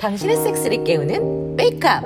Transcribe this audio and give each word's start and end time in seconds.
당신의 0.00 0.36
섹스를 0.36 0.82
깨우는 0.82 1.54
메이크업 1.54 2.02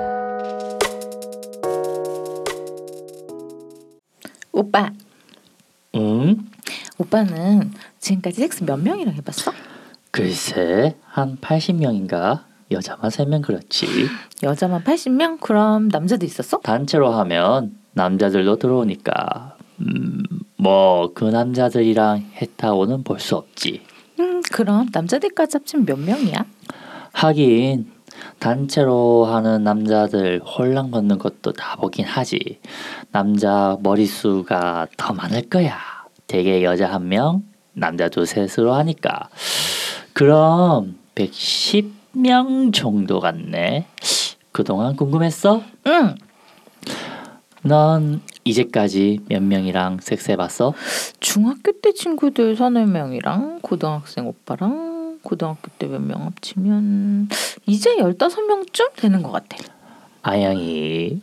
오빠 4.51 4.91
응? 5.95 6.37
오빠는 6.99 7.71
지금까지 7.99 8.41
섹스 8.41 8.63
몇 8.63 8.77
명이랑 8.77 9.15
해봤어? 9.15 9.51
글쎄 10.11 10.95
한 11.05 11.37
80명인가 11.37 12.43
여자만 12.69 13.09
3명 13.09 13.41
그렇지 13.41 13.87
여자만 14.43 14.83
80명? 14.83 15.39
그럼 15.39 15.87
남자도 15.87 16.23
있었어? 16.25 16.59
단체로 16.59 17.11
하면 17.11 17.75
남자들도 17.93 18.57
들어오니까 18.57 19.57
음, 19.81 20.22
뭐 20.63 21.11
그 21.13 21.25
남자들이랑 21.25 22.31
했다고는 22.41 23.03
볼 23.03 23.19
수 23.19 23.35
없지. 23.35 23.81
음 24.19 24.41
그럼 24.51 24.87
남자들까지 24.93 25.57
합치면 25.57 25.85
몇 25.85 25.99
명이야? 25.99 26.45
하긴 27.13 27.91
단체로 28.39 29.25
하는 29.25 29.63
남자들 29.63 30.41
홀랑 30.43 30.91
걷는 30.91 31.17
것도 31.19 31.53
다 31.53 31.75
보긴 31.75 32.05
하지. 32.05 32.59
남자 33.11 33.77
머릿수가 33.81 34.87
더 34.97 35.13
많을 35.13 35.49
거야. 35.49 35.77
대개 36.27 36.63
여자 36.63 36.91
한 36.91 37.09
명 37.09 37.43
남자 37.73 38.07
두 38.09 38.25
셋으로 38.25 38.73
하니까. 38.73 39.29
그럼 40.13 40.97
110명 41.15 42.73
정도 42.73 43.19
같네. 43.19 43.87
그동안 44.51 44.95
궁금했어? 44.95 45.63
응. 45.87 46.15
넌 47.63 48.21
이제까지 48.43 49.19
몇 49.29 49.41
명이랑 49.41 49.99
섹스해봤어? 50.01 50.73
중학교 51.19 51.71
때 51.81 51.93
친구들 51.93 52.55
서너 52.55 52.85
명이랑 52.85 53.59
고등학생 53.61 54.27
오빠랑 54.27 55.19
고등학교 55.23 55.69
때 55.79 55.87
몇 55.87 56.01
명 56.01 56.25
합치면 56.25 57.29
이제 57.65 57.95
15명쯤 57.97 58.91
되는 58.97 59.23
것 59.23 59.31
같아 59.31 59.57
아영이 60.23 61.21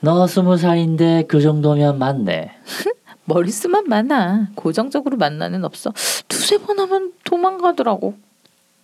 너 0.00 0.26
스무 0.26 0.56
살인데 0.56 1.24
그 1.28 1.40
정도면 1.40 1.98
맞네 1.98 2.50
머릿수만 3.24 3.84
많아 3.88 4.48
고정적으로 4.54 5.16
만나는 5.16 5.64
없어 5.64 5.92
두세 6.28 6.58
번 6.58 6.78
하면 6.80 7.12
도망가더라고 7.24 8.14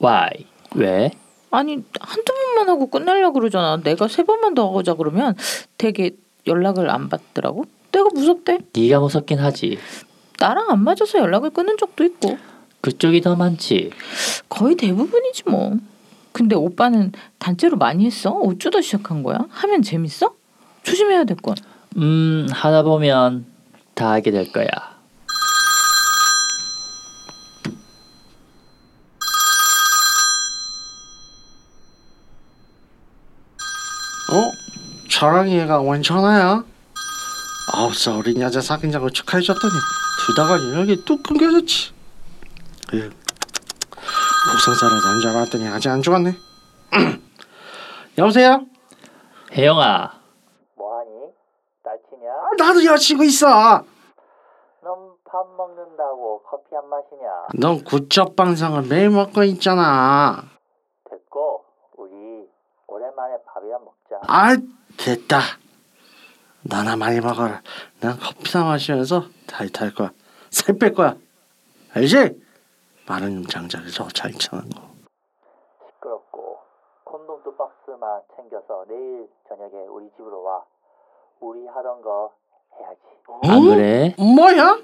Why? 0.03 0.47
왜? 0.75 1.11
아니 1.50 1.83
한두 2.00 2.33
번만 2.33 2.69
하고 2.69 2.87
끝내려고 2.89 3.41
그러잖아 3.41 3.78
내가 3.83 4.06
세 4.06 4.23
번만 4.23 4.55
더 4.55 4.77
하자 4.78 4.95
그러면 4.95 5.34
되게 5.77 6.12
연락을 6.49 6.91
안 6.91 7.09
받더라고? 7.09 7.65
내가 7.93 8.09
무섭대. 8.13 8.59
네가 8.75 8.99
무섭긴 9.01 9.39
하지. 9.39 9.79
나랑 10.41 10.71
안 10.71 10.83
맞아서 10.83 11.19
연락을 11.19 11.51
끊은 11.51 11.77
적도 11.79 12.05
있고. 12.05 12.39
그쪽이 12.81 13.21
더 13.21 13.37
많지. 13.37 13.91
거의 14.49 14.77
대부분이지 14.77 15.45
뭐. 15.47 15.77
근데 16.33 16.55
오빠는 16.57 17.13
단체로 17.39 17.77
많이 17.77 18.07
했어? 18.07 18.31
어쩌다 18.31 18.81
시작한 18.81 19.23
거야? 19.23 19.47
하면 19.49 19.83
재밌어? 19.83 20.35
조심해야 20.83 21.25
될 21.25 21.37
건. 21.39 21.55
음 21.97 22.47
하다 22.53 22.83
보면 22.83 23.47
다 23.95 24.11
알게 24.12 24.31
될 24.31 24.53
거야 24.53 24.67
어? 34.31 34.53
저랑 35.19 35.51
얘가 35.51 35.81
원천하야? 35.81 36.63
아홉 37.75 37.95
살 37.97 38.15
어린 38.15 38.41
여자 38.41 38.61
사귄다고 38.61 39.11
축하해줬더니 39.11 39.73
두다가 40.27 40.55
연락이 40.63 41.05
뚝 41.05 41.23
끊겨졌지. 41.23 41.93
에휴, 42.95 43.11
옥상사라 44.55 44.93
남자 45.01 45.33
봤더니 45.33 45.67
아직 45.69 45.89
안 45.89 46.03
죽었네. 46.03 46.33
여보세요? 48.19 48.63
혜영아 49.53 50.13
뭐하니? 50.77 51.11
딸치냐? 51.83 52.31
아, 52.31 52.51
나도 52.57 52.84
여자친구 52.84 53.25
있어. 53.25 53.49
넌 54.83 55.19
밥 55.31 55.47
먹는다고 55.57 56.43
커피 56.49 56.75
안 56.77 56.89
마시냐? 56.89 57.28
넌 57.61 57.84
구척방송을 57.84 58.83
매일 58.89 59.11
먹고 59.11 59.43
있잖아. 59.45 60.45
됐고 61.11 61.65
우리 61.99 62.47
오랜만에 62.87 63.34
밥이나 63.47 63.78
먹자 63.78 64.21
아 64.27 64.57
됐다. 64.98 65.41
너나 66.62 66.97
많이 66.97 67.20
먹어라. 67.20 67.62
난 68.00 68.19
커피나 68.19 68.64
마시면서 68.64 69.25
다이어트 69.47 69.78
할 69.82 69.94
거야. 69.94 70.10
살 70.50 70.76
뺄 70.76 70.92
거야. 70.92 71.16
알지? 71.94 72.41
마른 73.06 73.42
장작에서 73.47 74.09
잘 74.09 74.32
쳐는 74.32 74.69
거. 74.70 74.82
시끄럽고 75.86 76.59
콘돔 77.04 77.42
두 77.42 77.54
박스만 77.56 78.22
챙겨서 78.36 78.84
내일 78.88 79.28
저녁에 79.48 79.86
우리 79.88 80.10
집으로 80.16 80.42
와 80.42 80.62
우리 81.41 81.66
하던 81.66 82.03
거 82.03 82.32
해야지 82.78 83.00
안 83.44 83.62
그래? 83.62 84.15
뭐야? 84.19 84.78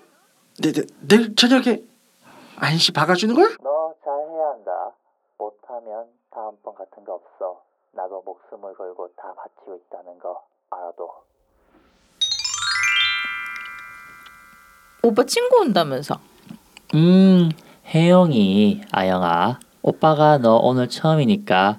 내, 0.62 0.72
내, 0.72 0.82
내일 1.06 1.34
저녁에 1.36 1.82
안시 2.56 2.92
박아주는 2.92 3.34
거야? 3.34 3.48
너 3.62 3.92
잘해야 4.04 4.46
한다 4.52 4.92
못하면 5.36 6.06
다음번 6.30 6.74
같은 6.74 7.04
거 7.04 7.14
없어 7.14 7.60
나도 7.96 8.22
목숨을 8.24 8.74
걸고 8.74 9.08
다 9.16 9.32
바치고 9.36 9.76
있다는 9.86 10.18
거 10.18 10.42
알아도 10.70 11.10
오빠 15.02 15.22
친구 15.24 15.60
온다면서? 15.60 16.18
음 16.94 17.50
혜영이 17.86 18.82
아영아 18.90 19.60
오빠가 19.82 20.38
너 20.38 20.56
오늘 20.56 20.88
처음이니까 20.88 21.78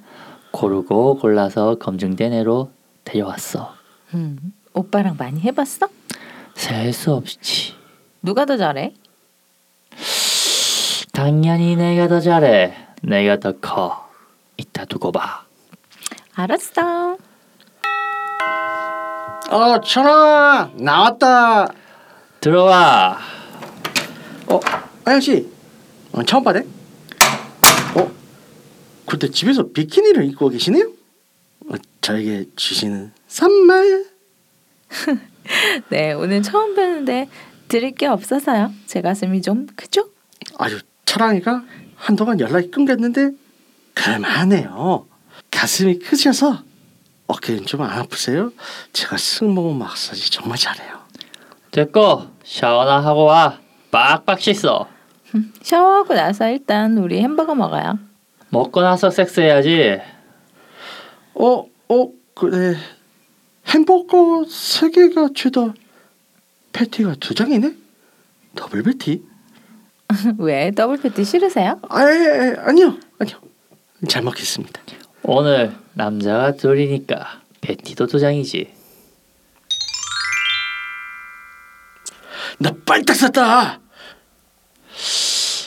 고르고 0.51 1.17
골라서 1.17 1.75
검증된 1.75 2.31
애로 2.33 2.69
데려왔어. 3.03 3.73
음, 4.13 4.53
오빠랑 4.73 5.15
많이 5.17 5.41
해봤어? 5.41 5.87
셀 6.53 6.93
수 6.93 7.13
없지. 7.13 7.73
누가 8.21 8.45
더 8.45 8.55
잘해? 8.57 8.93
당연히 11.11 11.75
내가 11.75 12.07
더 12.07 12.19
잘해. 12.19 12.73
내가 13.01 13.37
더 13.39 13.53
커. 13.59 14.07
이따 14.57 14.85
두고 14.85 15.11
봐 15.11 15.44
알았어 16.35 17.17
어 19.51 19.79
천아 19.81 20.71
나왔다. 20.75 21.67
들어와 22.41 23.17
어 24.47 24.59
아영 25.05 25.21
씨 25.21 25.49
어, 26.11 26.23
처음 26.23 26.43
봐네. 26.43 26.59
어 27.95 28.11
근데 29.05 29.29
집에서 29.29 29.67
비키니를 29.71 30.25
입고 30.25 30.49
계시네요? 30.49 30.91
어, 31.69 31.75
저에게 32.01 32.45
주시는 32.55 33.11
선물. 33.27 34.05
네 35.89 36.13
오늘 36.13 36.41
처음 36.41 36.75
뵀는데 36.75 37.27
드릴 37.67 37.91
게 37.91 38.07
없어서요 38.07 38.71
제 38.87 39.01
가슴이 39.01 39.41
좀 39.41 39.67
크죠? 39.75 40.09
아유 40.57 40.79
차랑이가 41.05 41.63
한동안 41.95 42.39
연락이 42.39 42.71
끊겼는데 42.71 43.31
그만해요. 43.93 45.05
가슴이 45.55 45.99
크셔서 45.99 46.59
어깨는 47.27 47.65
좀 47.65 47.81
안 47.81 47.99
아프세요? 47.99 48.51
제가 48.93 49.17
승모근 49.17 49.77
마사지 49.77 50.29
정말 50.29 50.57
잘해요. 50.57 50.99
됐고 51.71 52.27
샤워나 52.43 53.03
하고 53.03 53.23
와 53.25 53.59
빡빡 53.91 54.39
씻어 54.39 54.87
샤워하고 55.61 56.13
나서 56.13 56.49
일단 56.49 56.97
우리 56.97 57.19
햄버거 57.21 57.53
먹어요 57.55 57.99
먹고 58.49 58.81
나서 58.81 59.09
섹스해야지 59.09 59.99
어, 61.33 61.65
어, 61.89 62.09
그래. 62.33 62.75
햄버거 63.67 64.45
세 64.49 64.89
개가 64.89 65.29
죄다 65.35 65.73
패티가 66.71 67.15
두 67.19 67.33
장이네? 67.33 67.75
더블 68.55 68.83
패티? 68.83 69.23
왜 70.37 70.71
더블 70.71 70.97
패티 70.97 71.25
싫으세요? 71.25 71.79
아, 71.89 72.03
예, 72.03 72.55
아니요, 72.59 72.97
아니요. 73.19 73.37
잘 74.07 74.21
먹겠습니다. 74.21 74.81
오늘 75.27 75.75
남자가 75.93 76.51
둘이니까 76.51 77.41
패티도 77.61 78.05
두 78.05 78.19
장이지 78.19 78.71
나 82.59 82.71
빨딱 82.85 83.15
샀다. 83.15 83.79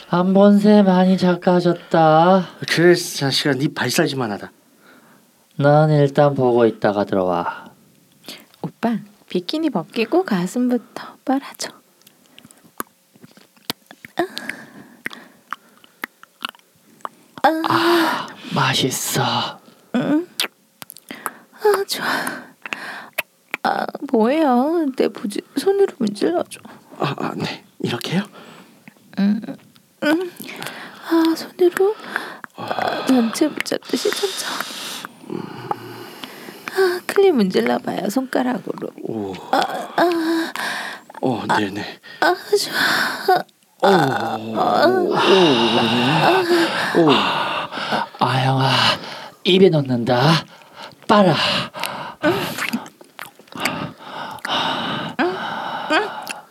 한 0.07 0.33
번새 0.33 0.83
많이 0.83 1.19
작아졌다 1.19 2.49
그래, 2.69 2.95
자식아, 2.95 3.53
네 3.55 3.69
발사지만 3.75 4.31
하다. 4.33 4.53
난 5.57 5.91
일단 5.91 6.35
보고 6.35 6.65
있다가 6.65 7.05
들어와 7.05 7.67
오빠 8.63 8.97
비키니 9.29 9.71
벗기고 9.71 10.25
가슴부터 10.25 11.17
빨아줘 11.25 11.73
맛있어 18.55 19.23
아 19.93 21.85
좋아 21.87 22.07
아 23.63 23.87
뭐예요 24.13 24.87
내 24.97 25.09
부지 25.09 25.41
손으로 25.57 25.93
문질러줘 25.99 26.61
아, 26.99 27.15
아 27.19 27.33
네. 27.37 27.65
이렇게요? 27.81 28.23
음, 29.19 29.41
음. 30.05 30.31
밑으로 31.69 31.95
아, 32.57 33.07
전체 33.07 33.49
붙잡듯이 33.49 34.11
천천히. 34.11 34.79
아, 36.73 37.01
클립 37.07 37.35
문질러 37.35 37.79
봐요 37.79 38.09
손가락으로. 38.09 38.91
오. 39.03 39.35
어, 41.21 41.43
네네. 41.59 42.01
아 42.21 42.35
좋아. 42.35 43.45
아영아 48.19 48.71
입에 49.45 49.69
넣는다. 49.69 50.21
빨아. 51.07 51.35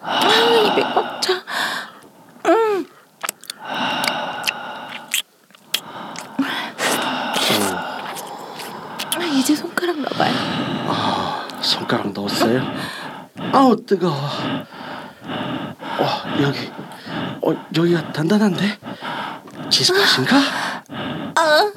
아, 0.01 0.33
입에 0.71 0.81
꽉 0.81 1.21
차. 1.21 1.33
음. 2.47 2.85
아, 9.15 9.23
이제 9.37 9.55
손가락 9.55 9.99
넣어봐요. 9.99 10.33
손가락 11.61 12.13
넣었어요? 12.13 12.61
아우 13.53 13.75
뜨거. 13.85 14.13
어 15.99 16.41
여기, 16.41 16.71
어 17.41 17.53
여기가 17.75 18.11
단단한데? 18.13 18.79
지스팟인가? 19.69 20.37
아, 21.35 21.71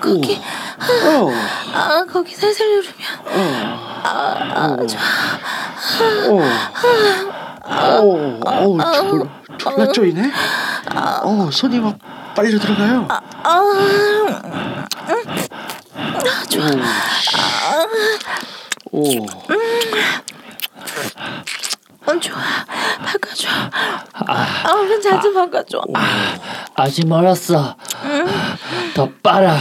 거기, 0.00 0.36
어, 0.36 1.30
아, 1.74 2.04
거기 2.10 2.34
살살 2.34 2.66
누르면. 2.66 2.94
어, 3.26 3.38
아, 4.04 4.76
좋아. 4.86 5.00
어, 7.64 8.02
어, 8.44 8.76
어, 8.76 8.92
졸, 8.92 9.28
졸라 9.58 9.92
쪼이네. 9.92 10.30
어, 11.22 11.48
손이 11.50 11.80
막 11.80 11.96
빨려 12.34 12.58
들어가요. 12.58 13.06
아, 13.08 13.20
좋아. 16.48 16.66
오, 18.90 19.26
어, 22.06 22.18
좋아. 22.20 22.38
바꿔줘. 23.04 23.48
아, 24.26 24.72
얼른 24.72 25.00
자주 25.00 25.32
바꿔줘. 25.32 25.82
아직 26.74 27.06
멀었어. 27.06 27.76
더 28.94 29.08
빨아. 29.22 29.56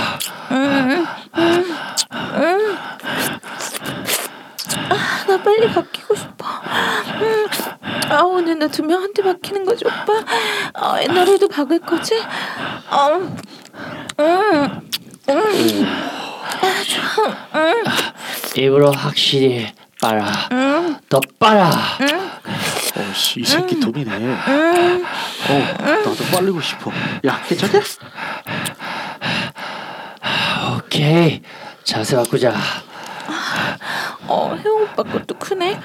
나 5.28 5.38
빨리 5.44 5.68
바뀌고 5.72 6.16
싶어. 6.16 6.46
음. 7.22 7.48
아 8.10 8.22
오늘 8.24 8.60
나 8.60 8.68
두 8.68 8.84
명한테 8.84 9.22
바뀌는 9.24 9.64
거지 9.66 9.86
오빠? 9.86 10.24
아 10.74 11.02
옛날에도 11.02 11.48
박을 11.48 11.80
거지? 11.80 12.22
아, 12.90 13.08
음, 13.08 13.38
음, 14.20 14.84
아 15.30 16.84
좋아. 16.84 17.62
음, 17.62 17.84
입으로 18.58 18.92
확실히 18.92 19.74
빨아. 20.01 20.50
음, 20.51 20.98
더 21.07 21.19
빨아. 21.39 21.69
어, 21.69 23.13
씨, 23.13 23.42
이 23.42 23.45
새끼 23.45 23.80
dum이네. 23.80 24.12
음. 24.18 25.06
어, 25.50 25.77
나도 25.86 26.15
빨리고 26.33 26.59
싶어. 26.59 26.92
야, 27.27 27.42
괜찮냐? 27.48 27.80
오케이. 30.77 31.42
자세 31.83 32.15
바꾸자. 32.15 32.53
어 34.27 34.56
혜영 34.56 34.83
오빠 34.83 35.03
것도 35.03 35.36
크네. 35.38 35.80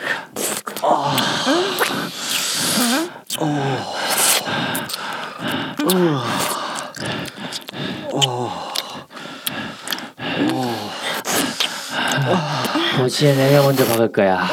도지에 13.16 13.34
내가 13.34 13.62
먼저 13.62 13.82
박을 13.86 14.12
거야. 14.12 14.46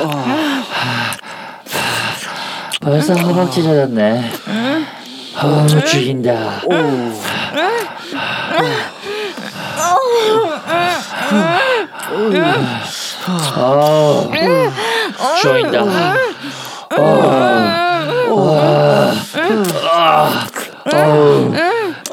벌써 2.80 3.14
허벅지 3.14 3.62
젖었네. 3.62 4.32
어, 5.42 5.68
죽인다. 5.86 6.62
어, 13.58 14.30
조인다. 15.42 15.84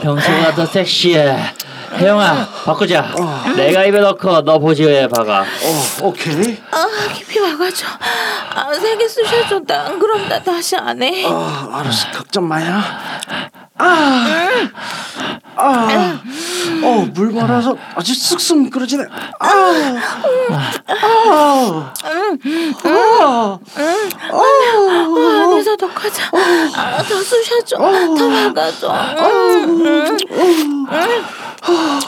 평소보다 0.03 0.55
더 0.57 0.67
섹시해. 0.67 1.60
혜영아, 2.01 2.49
바꾸자. 2.65 3.13
내가 3.57 3.85
입에 3.85 4.01
넣고 4.01 4.43
너 4.43 4.59
보지에 4.59 5.07
박아. 5.09 5.41
어, 5.43 6.07
오케이. 6.07 6.57
아 6.71 6.87
깊이 7.13 7.41
박아줘. 7.41 7.87
아 8.55 8.73
세게 8.75 9.07
쑤셔줘. 9.07 9.61
난 9.67 9.99
그럼 9.99 10.29
나 10.29 10.43
다시 10.43 10.77
안 10.77 11.03
해. 11.03 11.25
어, 11.27 11.69
알았어. 11.73 12.11
걱정 12.13 12.49
마야. 12.49 12.83
아, 13.83 14.27
아, 15.57 16.21
어, 16.83 17.07
물 17.15 17.31
말아서 17.33 17.77
아주 17.95 18.15
쑥쑥 18.15 18.59
미끄러지네. 18.65 19.05
아, 19.39 19.49
아, 20.51 21.93
아, 22.85 23.59
아, 24.33 25.43
안에서 25.45 25.77
더 25.77 25.89
가자. 25.89 26.31
아, 26.77 27.03
더 27.03 27.23
쑤셔줘. 27.23 27.77
더 27.79 28.29
박아줘. 28.55 28.93
음, 29.19 30.17
음, 30.31 30.87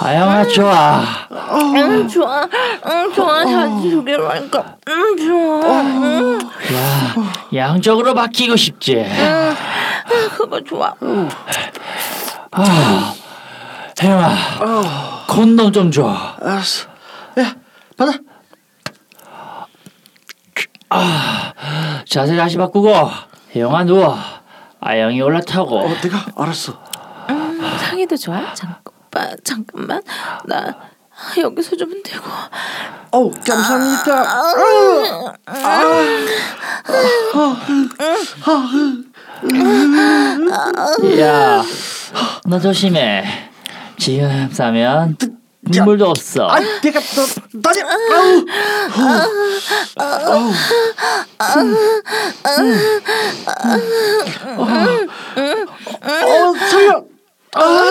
아영아, 0.01 0.45
좋아. 0.47 1.03
음, 1.31 2.09
좋아. 2.09 2.43
음, 2.43 3.13
좋아. 3.15 3.45
자주 3.45 3.91
소개로 3.91 4.29
하니까. 4.31 4.77
음, 4.89 5.17
좋아. 5.17 5.81
음, 5.81 6.41
야, 7.55 7.69
양쪽으로 7.69 8.15
바뀌고 8.15 8.57
싶지. 8.57 9.05
아, 9.07 9.55
그거 10.37 10.61
좋아. 10.63 10.95
아, 12.51 13.15
혜영아, 14.03 15.27
콘돔 15.29 15.73
좀 15.73 15.91
줘. 15.91 16.09
알았어. 16.41 16.89
야, 17.41 17.55
받아. 17.97 18.13
자세 22.09 22.37
다시 22.37 22.57
바꾸고 22.59 22.95
혜영아 23.55 23.85
누워. 23.85 24.19
아영이 24.81 25.21
올라타고. 25.23 25.79
어, 25.79 25.89
내가 26.03 26.19
알았어. 26.37 26.73
음, 27.31 27.61
상의도 27.79 28.17
좋아? 28.17 28.53
잠깐 28.53 28.92
만, 29.13 29.37
잠깐만. 29.45 30.03
나 30.47 30.75
여기서 31.39 31.77
주면 31.77 32.03
되고. 32.03 32.25
어, 33.13 33.31
감사합니다. 33.31 34.25
야, 41.21 41.63
너 42.47 42.59
조심해. 42.61 43.51
지금 43.99 44.49
싸면 44.51 45.17
눈물도 45.63 46.07
없어. 46.09 46.49
아, 46.49 46.59
내가 46.59 47.01
너 47.01 47.23
나지. 47.63 47.83
아우, 47.83 48.45
어, 56.01 56.53
살려. 56.71 57.05
아, 57.55 57.91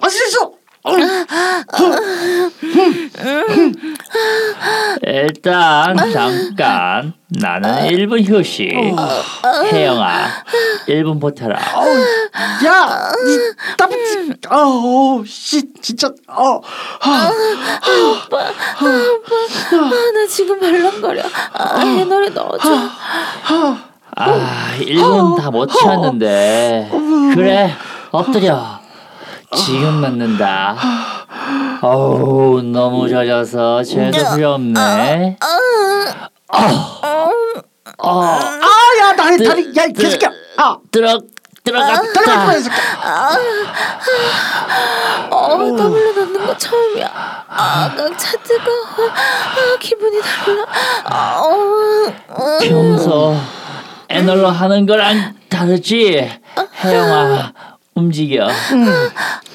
할수 0.00 0.26
있어. 0.26 0.52
어, 0.84 0.92
일단 5.02 5.96
잠깐 6.12 7.12
나는 7.28 7.88
1분 7.90 8.24
휴식. 8.26 8.70
혜영아, 9.72 10.26
1분 10.88 11.20
버텨라. 11.20 11.58
야, 12.66 13.12
이 13.26 13.38
나쁜 13.76 13.96
지. 14.06 14.32
아우, 14.48 15.22
씨, 15.26 15.62
진짜. 15.82 16.08
어, 16.28 16.60
아, 17.00 17.30
아, 17.30 17.30
나 20.14 20.26
지금 20.28 20.58
말랑거려. 20.60 21.22
아, 21.52 21.84
내 21.84 22.04
노래 22.04 22.28
넣어줘. 22.30 22.68
아, 24.16 24.72
1분 24.78 25.36
다 25.40 25.50
못 25.50 25.66
채웠는데. 25.66 26.88
그래, 27.34 27.74
엎드려. 28.10 28.77
지금 29.56 29.94
맞는다. 30.00 30.76
어우, 31.80 32.62
너무 32.62 33.08
젖어서 33.08 33.82
젤도 33.82 34.34
필요 34.34 34.52
없네. 34.54 35.38
어, 38.00 38.20
아, 38.20 38.40
야, 39.00 39.16
다리, 39.16 39.42
다리, 39.42 39.72
야, 39.76 39.84
이 39.84 39.92
개새끼야. 39.92 40.30
아, 40.58 40.76
들어, 40.90 41.18
들어갔다. 41.64 42.44
뻔했어. 42.46 42.70
어, 45.30 45.48
더블로 45.76 46.12
넣는 46.12 46.46
거 46.46 46.56
처음이야. 46.56 47.10
아, 47.48 47.94
꽉 47.96 48.22
차 48.22 48.32
뜨거워. 48.38 49.08
아, 49.10 49.78
기분이 49.80 50.20
달라. 50.20 50.64
아, 51.04 51.40
어, 51.42 52.12
어. 52.28 52.58
평소 52.62 53.36
애널로 54.08 54.48
하는 54.48 54.86
거랑 54.86 55.34
다르지? 55.48 56.30
혜영아, 56.84 57.52
움직여. 57.98 58.48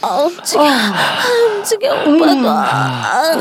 아, 0.06 0.18
움직여. 0.24 0.62
아, 0.62 0.66
움직여 1.56 1.94
오빠도. 1.94 2.50
아, 2.50 3.32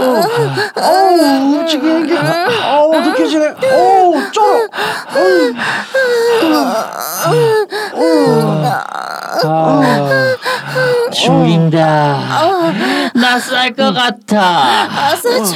어우 0.76 1.58
움직이는 1.58 2.06
게 2.06 2.16
어우 2.64 3.00
느껴지네 3.00 3.54
어우 3.68 4.30
쩔어 4.30 4.68
아, 9.44 10.36
죽인다. 11.12 11.82
나 13.14 13.38
쌀 13.38 13.74
것 13.74 13.92
같아. 13.92 14.40
아, 14.40 15.14
싸줘. 15.16 15.54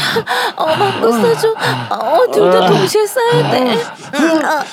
어, 0.56 0.66
맞고 0.76 1.12
싸줘. 1.12 1.54
어, 1.90 2.20
둘 2.32 2.50
다 2.50 2.66
동시에 2.66 3.06
싸야 3.06 3.50
돼. 3.50 3.78
아, 4.42 4.64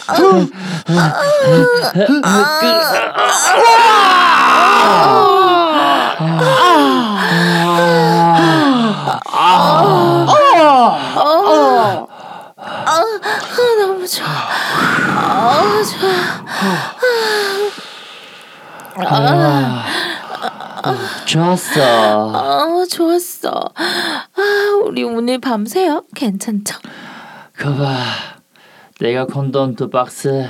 너무 13.79 14.08
좋아. 14.08 14.27
아, 15.17 15.84
좋아. 15.84 16.13
좋았어. 21.25 21.82
아, 22.36 22.86
좋았어. 22.89 23.50
아, 23.75 24.41
우리 24.86 25.03
오늘 25.03 25.39
밤새요? 25.39 26.03
괜찮죠? 26.15 26.79
그봐. 27.53 27.96
내가 29.00 29.25
콘돔 29.25 29.75
두 29.75 29.89
박스 29.89 30.48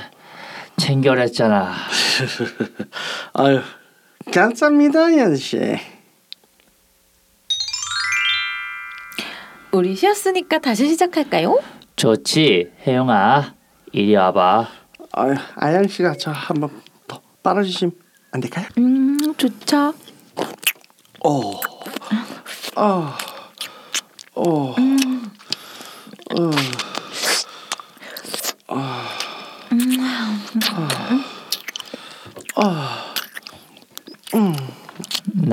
챙겨랬잖아. 0.77 1.73
아유 3.33 3.61
감사합니다 4.31 5.17
연 5.17 5.35
씨 5.35 5.59
우리 9.71 9.95
쉬었으니까 9.95 10.59
다시 10.59 10.87
시작할까요? 10.87 11.59
좋지, 11.95 12.71
혜영아. 12.85 13.55
이리 13.91 14.15
와봐. 14.15 14.67
아유 15.13 15.33
아양 15.55 15.87
씨가 15.87 16.13
저 16.19 16.29
한번 16.29 16.69
더 17.07 17.19
빨아주시면 17.41 17.91
안 18.33 18.39
될까요? 18.41 18.67
음, 18.77 19.33
좋죠. 19.35 19.95
오, 21.23 21.53
아, 22.75 23.17
오, 24.35 24.75
어, 32.55 32.71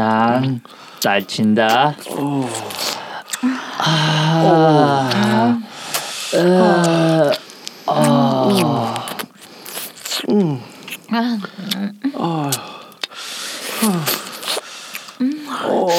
난 0.00 0.62
딸친다. 1.02 1.94
아, 3.78 5.60
으, 6.32 7.38
아, 7.86 8.10
오, 15.68 15.90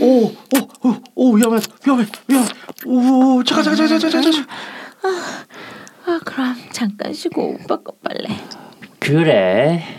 오, 0.00 0.32
오, 0.82 0.94
오 1.14 1.34
위험해, 1.36 1.60
위험해, 1.84 2.06
위험해. 2.26 2.48
오, 2.84 3.44
잠깐, 3.44 3.62
잠깐, 3.62 3.86
잠깐, 3.86 4.10
잠깐, 4.10 4.32
잠깐. 4.32 4.46
아, 6.06 6.20
그럼 6.24 6.56
잠깐 6.72 7.12
쉬고 7.12 7.58
오빠 7.60 7.76
거 7.76 7.92
빨래. 8.02 8.26
그래. 8.98 9.95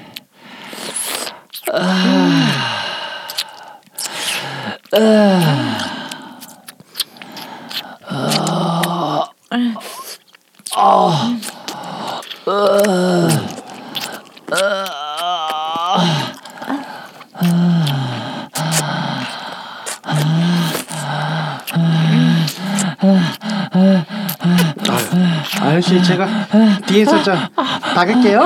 아양 25.59 25.81
씨, 25.81 26.01
제가 26.01 26.27
뒤에서 26.85 27.21
저 27.23 27.35
박을게요. 27.93 28.45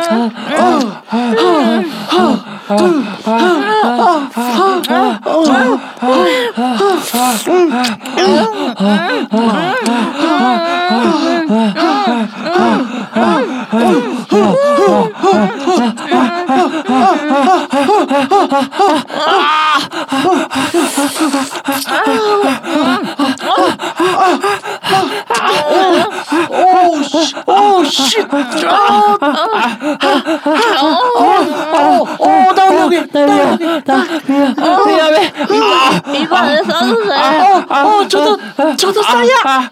저도, 38.81 39.03
저도 39.03 39.03
싸야. 39.03 39.69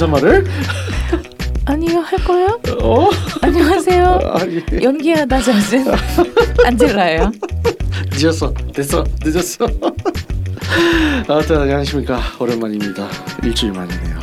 인사말을? 0.00 0.46
아니요 1.66 2.00
할 2.00 2.24
거예요? 2.24 2.58
어? 2.82 3.10
안녕하세요. 3.42 4.04
아, 4.32 4.46
예. 4.46 4.82
연기하다 4.82 5.42
젖은 5.42 5.84
안젤라예요. 6.64 7.30
늦었어, 8.10 8.54
됐어, 8.74 9.04
늦었어. 9.22 9.66
아무튼 11.28 11.60
안녕하십니까 11.60 12.18
오랜만입니다. 12.38 13.08
일주일 13.44 13.72
만이네요. 13.72 14.19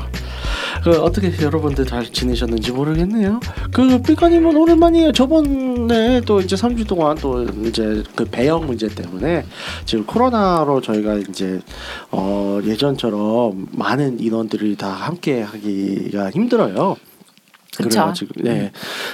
그 0.88 1.02
어떻게 1.02 1.30
여러분들 1.42 1.86
잘 1.86 2.06
지내셨는지 2.06 2.72
모르겠네요. 2.72 3.42
그 3.74 4.02
삐까님은 4.02 4.56
오랜만이에요. 4.56 5.12
저번에 5.12 6.22
또 6.22 6.40
이제 6.40 6.56
3주 6.56 6.88
동안 6.88 7.18
또 7.18 7.44
이제 7.66 8.02
그 8.16 8.24
배역 8.24 8.64
문제 8.66 8.88
때문에 8.88 9.44
지금 9.84 10.06
코로나로 10.06 10.80
저희가 10.80 11.16
이제 11.16 11.60
어 12.10 12.62
예전처럼 12.64 13.68
많은 13.74 14.22
인원들이 14.22 14.78
다 14.78 14.88
함께 14.88 15.42
하기가 15.42 16.32
힘들어요. 16.32 16.96
그쵸. 17.76 17.90
그래가지고 17.90 18.34
네 18.38 18.72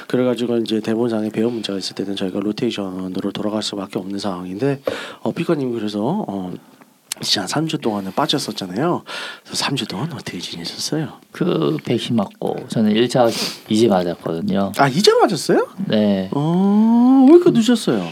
그래가지고 0.07 0.57
이제 0.57 0.79
대본상에 0.79 1.29
배우 1.29 1.49
문제가 1.49 1.79
있을 1.79 1.95
때는 1.95 2.15
저희가 2.15 2.39
로테이션으로 2.39 3.31
돌아갈 3.31 3.63
수밖에 3.63 3.97
없는 3.97 4.19
상황인데 4.19 4.79
어 5.21 5.31
삐까님 5.31 5.73
그래서 5.73 6.23
어 6.27 6.53
진짜 7.21 7.45
3주 7.45 7.79
동안은 7.81 8.11
빠졌었잖아요. 8.13 9.03
그래서 9.45 9.65
3주 9.65 9.87
동안 9.87 10.11
어떻게 10.13 10.39
지내셨어요? 10.39 11.19
그 11.31 11.77
백신 11.85 12.15
맞고 12.15 12.65
저는 12.69 12.93
1차 12.93 13.31
이제 13.69 13.87
맞았거든요. 13.87 14.71
아 14.77 14.87
이제 14.87 15.11
맞았어요? 15.13 15.67
네. 15.87 16.29
어왜 16.33 17.35
이렇게 17.35 17.51
늦었어요? 17.51 18.03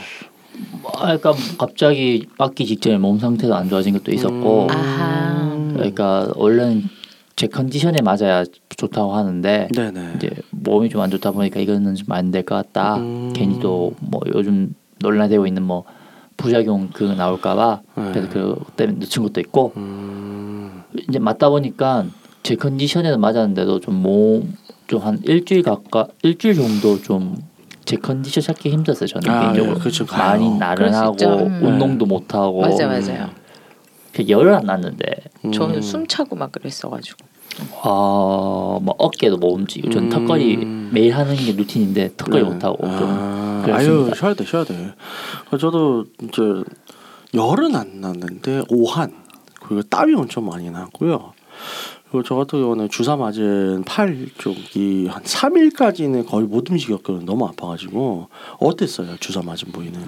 뭐, 0.81 0.91
그러니까 0.91 1.34
갑자기 1.58 2.27
맞기 2.38 2.65
직전에 2.65 2.98
몸 3.00 3.17
상태도 3.20 3.55
안 3.55 3.70
좋아진 3.70 3.93
것도 3.93 4.12
있었고, 4.12 4.67
음. 4.70 5.72
그러니까 5.74 6.29
원래는 6.36 6.84
제 7.36 7.48
컨디션에 7.48 7.96
맞아야 8.03 8.43
좋다고 8.77 9.13
하는데 9.15 9.67
네네. 9.74 10.13
이제 10.17 10.29
몸이 10.51 10.89
좀 10.89 11.01
안 11.01 11.10
좋다 11.10 11.31
보니까 11.31 11.60
이거는 11.60 11.96
좀 11.96 12.12
안 12.12 12.29
될 12.31 12.43
것 12.43 12.55
같다. 12.55 12.98
음. 12.98 13.34
괜히 13.36 13.60
또 13.60 13.93
뭐 14.00 14.22
요즘 14.36 14.75
논란되고 15.00 15.48
있는 15.48 15.63
뭐 15.63 15.84
부작용 16.41 16.89
그 16.93 17.03
나올까봐 17.03 17.81
네. 17.95 18.12
그래서 18.13 18.29
그 18.29 18.55
때문에 18.75 19.00
늦춘 19.00 19.24
것도 19.24 19.39
있고 19.41 19.74
음. 19.77 20.83
이제 21.10 21.19
맞다 21.19 21.50
보니까 21.50 22.05
제 22.43 22.55
컨디션에는 22.55 23.19
맞았는데도 23.19 23.79
좀 23.79 23.95
몸 24.01 24.55
좀 24.88 25.01
한 25.01 25.19
일주일 25.24 25.63
가까 25.63 26.07
일주일 26.24 26.55
정도 26.55 27.01
좀 27.01 27.51
제 27.86 27.98
컨디션 27.98 28.43
찾기 28.43 28.69
힘들었어요 28.69 29.07
저는 29.07 29.29
아, 29.29 29.41
개인적으로 29.41 29.75
예, 29.75 29.79
그쵸, 29.83 30.05
가요. 30.05 30.29
많이 30.29 30.57
나른하고. 30.57 31.15
음. 31.25 31.60
운동도 31.63 32.05
못 32.05 32.33
하고 32.33 32.62
맞아 32.62 32.88
맞아요. 32.88 33.29
열을 34.27 34.53
안 34.53 34.65
났는데 34.65 35.03
저는 35.53 35.75
음. 35.75 35.81
숨 35.81 36.07
차고 36.07 36.36
막 36.36 36.51
그랬어가지고. 36.51 37.17
아뭐 37.83 38.95
어깨도 38.98 39.38
못 39.38 39.50
움직이고 39.53 39.89
저는 39.89 40.07
음. 40.07 40.10
턱걸이 40.10 40.57
매일 40.91 41.13
하는 41.15 41.36
게 41.36 41.51
루틴인데 41.51 42.12
턱걸이 42.15 42.43
못 42.43 42.63
하고 42.63 42.77
좀 42.81 43.07
아. 43.10 43.63
아유 43.71 44.10
쉬어야 44.15 44.33
돼 44.33 44.45
쉬어야 44.45 44.63
돼. 44.63 44.93
저도 45.58 46.05
이제 46.24 46.41
열은 47.34 47.75
안 47.75 48.01
났는데 48.01 48.63
오한 48.70 49.13
그리고 49.62 49.81
땀이 49.84 50.13
엄청 50.15 50.46
많이 50.46 50.70
났고요. 50.70 51.34
그리고 52.10 52.24
저 52.24 52.36
같은 52.36 52.62
경우는 52.62 52.89
주사 52.89 53.15
맞은 53.15 53.84
팔 53.86 54.27
쪽이 54.38 55.08
한 55.08 55.24
3일까지는 55.24 56.27
거의 56.27 56.46
못 56.46 56.70
움직였거든요. 56.70 57.25
너무 57.25 57.46
아파가지고 57.46 58.27
어땠어요 58.60 59.15
주사 59.20 59.41
맞은 59.41 59.72
부위는? 59.72 60.05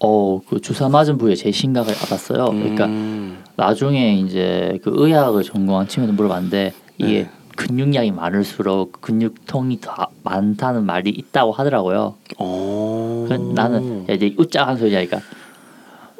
어 0.00 0.40
그 0.48 0.60
주사 0.60 0.88
맞은 0.88 1.16
부위에 1.16 1.34
제일 1.36 1.54
심각을 1.54 1.94
알았어요. 1.94 2.46
그러니까 2.46 2.86
음. 2.86 3.42
나중에 3.56 4.16
이제 4.16 4.78
그 4.82 4.90
의학을 4.94 5.42
전공한 5.44 5.86
친구한테 5.88 6.16
물어봤는데 6.16 6.72
이게 6.98 7.22
네. 7.22 7.30
근육량이 7.56 8.10
많을수록 8.12 9.00
근육통이 9.00 9.80
더 9.80 10.08
많다는 10.24 10.84
말이 10.84 11.10
있다고 11.10 11.52
하더라고요. 11.52 12.16
어. 12.38 12.91
그 13.38 13.52
나는 13.52 14.06
이제 14.08 14.34
우짜한 14.36 14.76
소리니까 14.76 15.20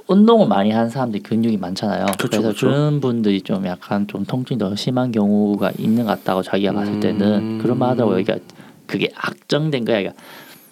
운동을 0.06 0.46
많이 0.48 0.70
하는 0.70 0.90
사람들이 0.90 1.22
근육이 1.22 1.56
많잖아요. 1.56 2.06
그쵸, 2.18 2.28
그래서 2.28 2.48
그쵸. 2.48 2.66
그런 2.66 3.00
분들이 3.00 3.40
좀 3.40 3.66
약간 3.66 4.06
좀 4.06 4.24
통증이 4.24 4.58
더 4.58 4.74
심한 4.76 5.12
경우가 5.12 5.72
있는 5.78 6.04
것 6.04 6.18
같다고 6.18 6.42
자기가 6.42 6.72
봤을 6.72 7.00
때는 7.00 7.38
음. 7.38 7.58
그런 7.62 7.78
말 7.78 7.90
하더라고요. 7.90 8.22
그러니까 8.22 8.44
그게 8.86 9.08
악정된 9.14 9.84
거야. 9.84 9.98
그러니까 9.98 10.22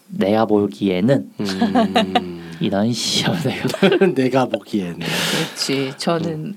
내가 0.08 0.44
보기에는 0.46 1.30
음. 1.40 2.50
이런 2.60 2.92
시험내가 2.92 4.12
내가 4.14 4.46
보기에는 4.46 4.98
그렇지. 4.98 5.94
저는 5.96 6.54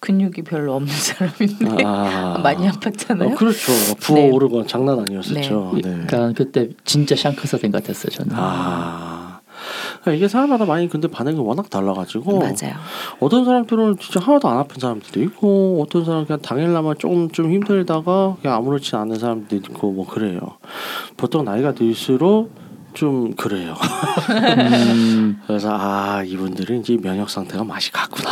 근육이 0.00 0.42
별로 0.42 0.74
없는 0.74 0.92
사람인데 0.92 1.84
아. 1.84 2.38
많이 2.42 2.68
아팠잖아요. 2.68 3.32
어, 3.32 3.34
그렇죠. 3.34 3.72
부어오르고 3.98 4.66
장난 4.66 5.00
아니었었죠. 5.00 5.72
네. 5.74 5.80
그러니까 5.82 6.32
그때 6.36 6.70
진짜 6.84 7.16
샹크사 7.16 7.58
된것 7.58 7.82
같았어요. 7.82 8.10
저는. 8.10 8.32
아. 8.36 9.40
그러니까 10.00 10.12
이게 10.12 10.28
사람마다 10.28 10.64
많이 10.64 10.88
근데 10.88 11.08
반응이 11.08 11.40
워낙 11.40 11.68
달라가지고 11.68 12.38
맞아요. 12.38 12.74
어떤 13.20 13.44
사람들은 13.44 13.98
진짜 13.98 14.20
하나도 14.20 14.48
안 14.48 14.58
아픈 14.58 14.78
사람들도 14.80 15.20
있고 15.22 15.82
어떤 15.84 16.04
사람은 16.04 16.26
그냥 16.26 16.40
당일날만 16.40 16.96
조금 16.98 17.28
좀 17.30 17.50
힘들다가 17.52 18.36
그냥 18.40 18.56
아무렇지 18.56 18.94
않은 18.94 19.18
사람들도 19.18 19.72
있고 19.72 19.92
뭐 19.92 20.06
그래요. 20.06 20.40
보통 21.16 21.44
나이가 21.44 21.72
들수록 21.72 22.52
좀 22.94 23.34
그래요. 23.34 23.74
음, 24.30 25.40
그래서 25.46 25.70
아 25.72 26.22
이분들은 26.24 26.80
이제 26.80 26.96
면역 26.96 27.28
상태가 27.28 27.64
맛이 27.64 27.92
갔구나. 27.92 28.30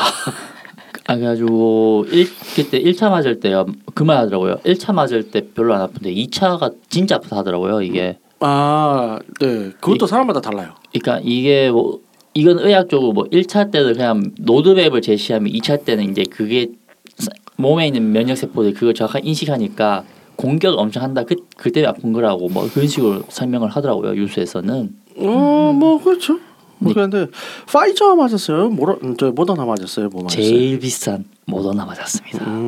아 1.08 1.14
그래가지고 1.16 2.06
일 2.10 2.26
그때 2.56 2.80
1차 2.82 3.10
맞을 3.10 3.38
때요 3.40 3.66
그 3.94 4.04
말 4.04 4.16
하더라고요. 4.18 4.56
1차 4.64 4.92
맞을 4.92 5.30
때 5.30 5.46
별로 5.54 5.74
안 5.74 5.80
아픈데 5.82 6.12
2차가 6.14 6.74
진짜 6.88 7.16
아프다 7.16 7.36
하더라고요. 7.38 7.80
이게 7.82 8.18
아, 8.40 9.18
네. 9.40 9.70
그것도 9.80 10.06
사람마다 10.06 10.40
달라요. 10.40 10.74
그러니까 10.92 11.20
이게 11.24 11.70
뭐 11.70 12.00
이건 12.34 12.58
의학적으로 12.58 13.12
뭐 13.12 13.24
1차 13.24 13.70
때는 13.70 13.94
그냥 13.94 14.30
노드맵을 14.40 15.00
제시하면 15.00 15.50
2차 15.52 15.84
때는 15.84 16.10
이제 16.10 16.24
그게 16.28 16.68
사- 17.16 17.30
몸에 17.56 17.86
있는 17.86 18.12
면역 18.12 18.36
세포들 18.36 18.74
그걸 18.74 18.92
정확하게 18.92 19.26
인식하니까 19.28 20.04
공격을 20.36 20.78
엄청 20.78 21.02
한다. 21.02 21.24
그 21.24 21.36
그때 21.56 21.82
아픈 21.86 22.12
거라고 22.12 22.48
뭐 22.50 22.68
그런 22.74 22.86
식으로 22.86 23.22
설명을 23.28 23.68
하더라고요. 23.70 24.12
뉴스에서는. 24.12 24.90
어, 25.18 25.72
뭐 25.74 26.02
그렇죠. 26.02 26.38
뭐 26.78 26.90
네. 26.90 26.94
그런데 26.94 27.26
파이저 27.72 28.14
맞았어요. 28.16 28.68
모더 28.70 28.98
저 29.18 29.30
모더나 29.32 29.64
맞았어요. 29.64 30.08
뭐 30.08 30.22
맞았어요? 30.24 30.42
제일 30.44 30.78
비싼 30.78 31.24
모더나 31.46 31.84
맞았습니다. 31.86 32.44
음, 32.44 32.66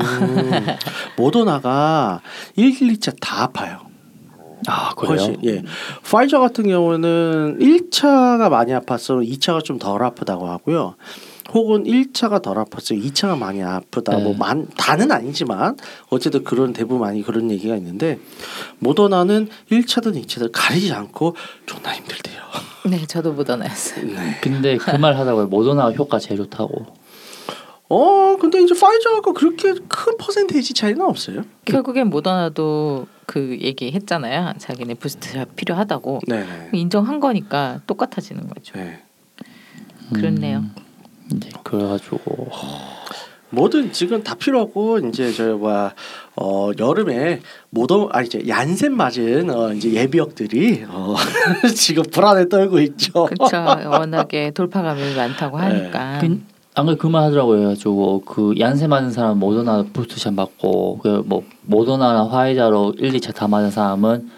모더나가 1.16 2.20
1, 2.56 2.70
2차 2.78 3.16
다 3.20 3.42
아파요. 3.44 3.80
아 4.66 4.92
그래요? 4.94 5.10
훨씬 5.12 5.36
예. 5.44 5.62
파이저 6.10 6.40
같은 6.40 6.66
경우는 6.66 7.58
1차가 7.60 8.48
많이 8.50 8.72
아팠어. 8.72 9.26
2차가 9.38 9.62
좀 9.62 9.78
덜 9.78 10.02
아프다고 10.02 10.48
하고요. 10.48 10.94
혹은 11.52 11.84
1차가 11.84 12.42
덜 12.42 12.56
아팠어요. 12.56 13.02
2차가 13.06 13.38
많이 13.38 13.62
아프다. 13.62 14.16
네. 14.16 14.22
뭐 14.22 14.34
만, 14.34 14.66
다는 14.76 15.10
아니지만 15.10 15.76
어쨌든 16.10 16.44
그런 16.44 16.72
대부분 16.72 17.00
많이 17.00 17.22
그런 17.22 17.50
얘기가 17.50 17.74
있는데 17.76 18.18
모더나는 18.80 19.48
1차든 19.70 20.22
2차든 20.24 20.50
가리지 20.52 20.92
않고 20.92 21.36
존나 21.66 21.94
힘들대요. 21.94 22.38
네, 22.90 23.06
저도 23.06 23.32
묻어놨어요. 23.32 24.04
네. 24.06 24.38
근데 24.42 24.76
그 24.76 24.98
말 24.98 25.16
하다가 25.16 25.46
모더나 25.46 25.90
효과 25.92 26.18
제일 26.18 26.38
좋다고. 26.38 26.86
어, 27.90 28.36
근데 28.38 28.60
이제 28.62 28.74
파이저하고 28.78 29.32
그렇게 29.32 29.72
큰 29.88 30.16
퍼센테이지 30.18 30.74
차이는 30.74 31.00
없어요. 31.00 31.42
결국엔 31.64 32.08
모더나도 32.10 33.06
그 33.24 33.56
얘기 33.62 33.90
했잖아요. 33.92 34.52
자기네 34.58 34.94
부스트샷 34.94 35.56
필요하다고 35.56 36.20
네. 36.26 36.44
인정한 36.74 37.18
거니까 37.20 37.80
똑같아지는 37.86 38.46
거죠. 38.48 38.74
네. 38.76 39.02
그렇네요. 40.12 40.58
음, 40.58 40.74
이제 41.34 41.50
그래가지고 41.62 42.20
뭐든 43.50 43.92
지금 43.92 44.22
다 44.22 44.34
필요하고 44.34 44.98
이제 44.98 45.32
저 45.32 45.56
뭐야 45.56 45.94
어 46.36 46.70
여름에 46.78 47.40
모더 47.70 48.08
아 48.12 48.22
이제 48.22 48.42
얀센 48.46 48.94
맞은 48.94 49.48
어 49.50 49.72
이제 49.72 49.92
예비역들이 49.92 50.84
어 50.88 51.14
지금 51.74 52.02
불안에 52.04 52.48
떨고 52.48 52.78
있죠. 52.80 53.24
그렇죠. 53.24 53.56
워낙에 53.90 54.50
돌파감이 54.50 55.14
많다고 55.14 55.56
하니까. 55.58 56.18
그, 56.20 56.40
안그 56.74 56.96
그말 56.96 57.24
하더라고요. 57.24 57.62
해가지고 57.62 58.20
그 58.20 58.54
얀세 58.58 58.86
맞은 58.86 59.10
사람 59.10 59.38
모더나 59.38 59.86
부스트샷 59.92 60.34
맞고 60.34 60.98
그 60.98 61.22
뭐 61.26 61.42
모더나 61.62 62.28
화이자로 62.28 62.94
1, 62.98 63.12
2차 63.14 63.34
다 63.34 63.48
맞은 63.48 63.70
사람은 63.70 64.30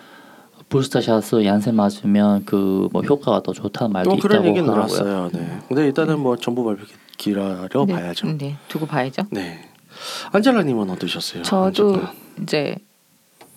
부스터샷을 0.70 1.44
얀세 1.44 1.72
맞으면 1.72 2.44
그 2.46 2.88
뭐 2.92 3.02
효과가 3.02 3.42
더 3.42 3.52
좋다는 3.52 3.92
말도 3.92 4.11
또 4.11 4.16
있다고 4.16 4.26
어, 4.26 4.28
그런 4.28 4.46
얘기 4.46 4.61
하더라고요. 4.61 5.02
나왔어요. 5.04 5.30
네. 5.33 5.59
근데 5.68 5.85
일단은 5.87 6.18
뭐 6.20 6.37
정보 6.37 6.64
발표 6.64 6.85
기다려 7.18 7.68
네, 7.87 7.92
봐야죠. 7.92 8.26
네, 8.38 8.56
두고 8.68 8.87
봐야죠. 8.87 9.22
네. 9.30 9.68
안젤라님은 10.33 10.88
어떠셨어요? 10.90 11.42
저도 11.42 11.66
안젤라? 11.94 12.12
이제 12.42 12.76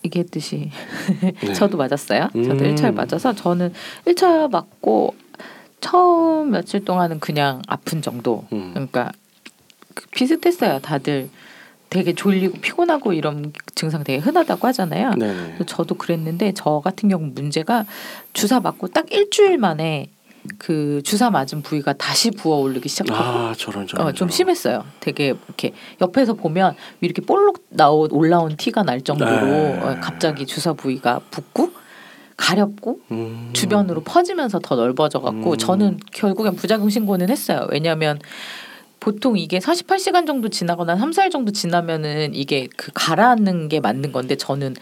얘기했듯이 0.05 0.69
네. 1.41 1.53
저도 1.53 1.77
맞았어요. 1.77 2.27
저도 2.33 2.39
음. 2.65 2.75
1차 2.75 2.93
맞아서 2.93 3.33
저는 3.33 3.73
1차 4.05 4.51
맞고 4.51 5.15
처음 5.79 6.51
며칠 6.51 6.83
동안은 6.83 7.19
그냥 7.19 7.61
아픈 7.67 8.01
정도. 8.01 8.45
음. 8.51 8.71
그러니까 8.73 9.11
그 9.93 10.05
비슷했어요. 10.11 10.79
다들 10.79 11.29
되게 11.93 12.13
졸리고 12.13 12.59
피곤하고 12.59 13.13
이런 13.13 13.53
증상 13.75 14.03
되게 14.03 14.19
흔하다고 14.19 14.67
하잖아요. 14.69 15.11
네네. 15.11 15.57
저도 15.67 15.95
그랬는데 15.95 16.53
저 16.55 16.81
같은 16.83 17.07
경우 17.09 17.29
문제가 17.33 17.85
주사 18.33 18.59
맞고 18.59 18.87
딱 18.87 19.11
일주일 19.11 19.57
만에 19.57 20.09
그 20.57 21.01
주사 21.05 21.29
맞은 21.29 21.61
부위가 21.61 21.93
다시 21.93 22.31
부어 22.31 22.57
오르기 22.57 22.89
시작하고 22.89 23.23
아 23.23 23.53
저런 23.57 23.87
저런. 23.87 24.07
어, 24.07 24.11
좀 24.11 24.27
저런. 24.27 24.31
심했어요. 24.31 24.83
되게 24.99 25.27
이렇게 25.27 25.73
옆에서 26.01 26.33
보면 26.33 26.75
이렇게 26.99 27.21
볼록 27.21 27.63
나오 27.69 28.07
올라온 28.11 28.57
티가 28.57 28.83
날 28.83 29.01
정도로 29.01 29.31
네. 29.31 29.79
어, 29.81 29.97
갑자기 30.01 30.45
주사 30.45 30.73
부위가 30.73 31.21
붓고 31.31 31.71
가렵고 32.35 32.99
음. 33.11 33.51
주변으로 33.53 34.01
퍼지면서 34.01 34.59
더 34.59 34.75
넓어져 34.75 35.19
갖고 35.19 35.51
음. 35.51 35.57
저는 35.57 35.99
결국엔 36.11 36.55
부작용 36.55 36.89
신고는 36.89 37.29
했어요. 37.29 37.67
왜냐하면 37.71 38.19
보통 39.03 39.37
이게 39.37 39.59
48시간 39.59 40.25
정도 40.25 40.47
지나거나 40.47 40.95
3, 40.95 41.11
4일 41.11 41.29
정도 41.29 41.51
지나면은 41.51 42.33
이게 42.33 42.69
그 42.77 42.89
가라앉는 42.93 43.67
게 43.67 43.81
맞는 43.81 44.13
건데 44.13 44.37
저는 44.37 44.75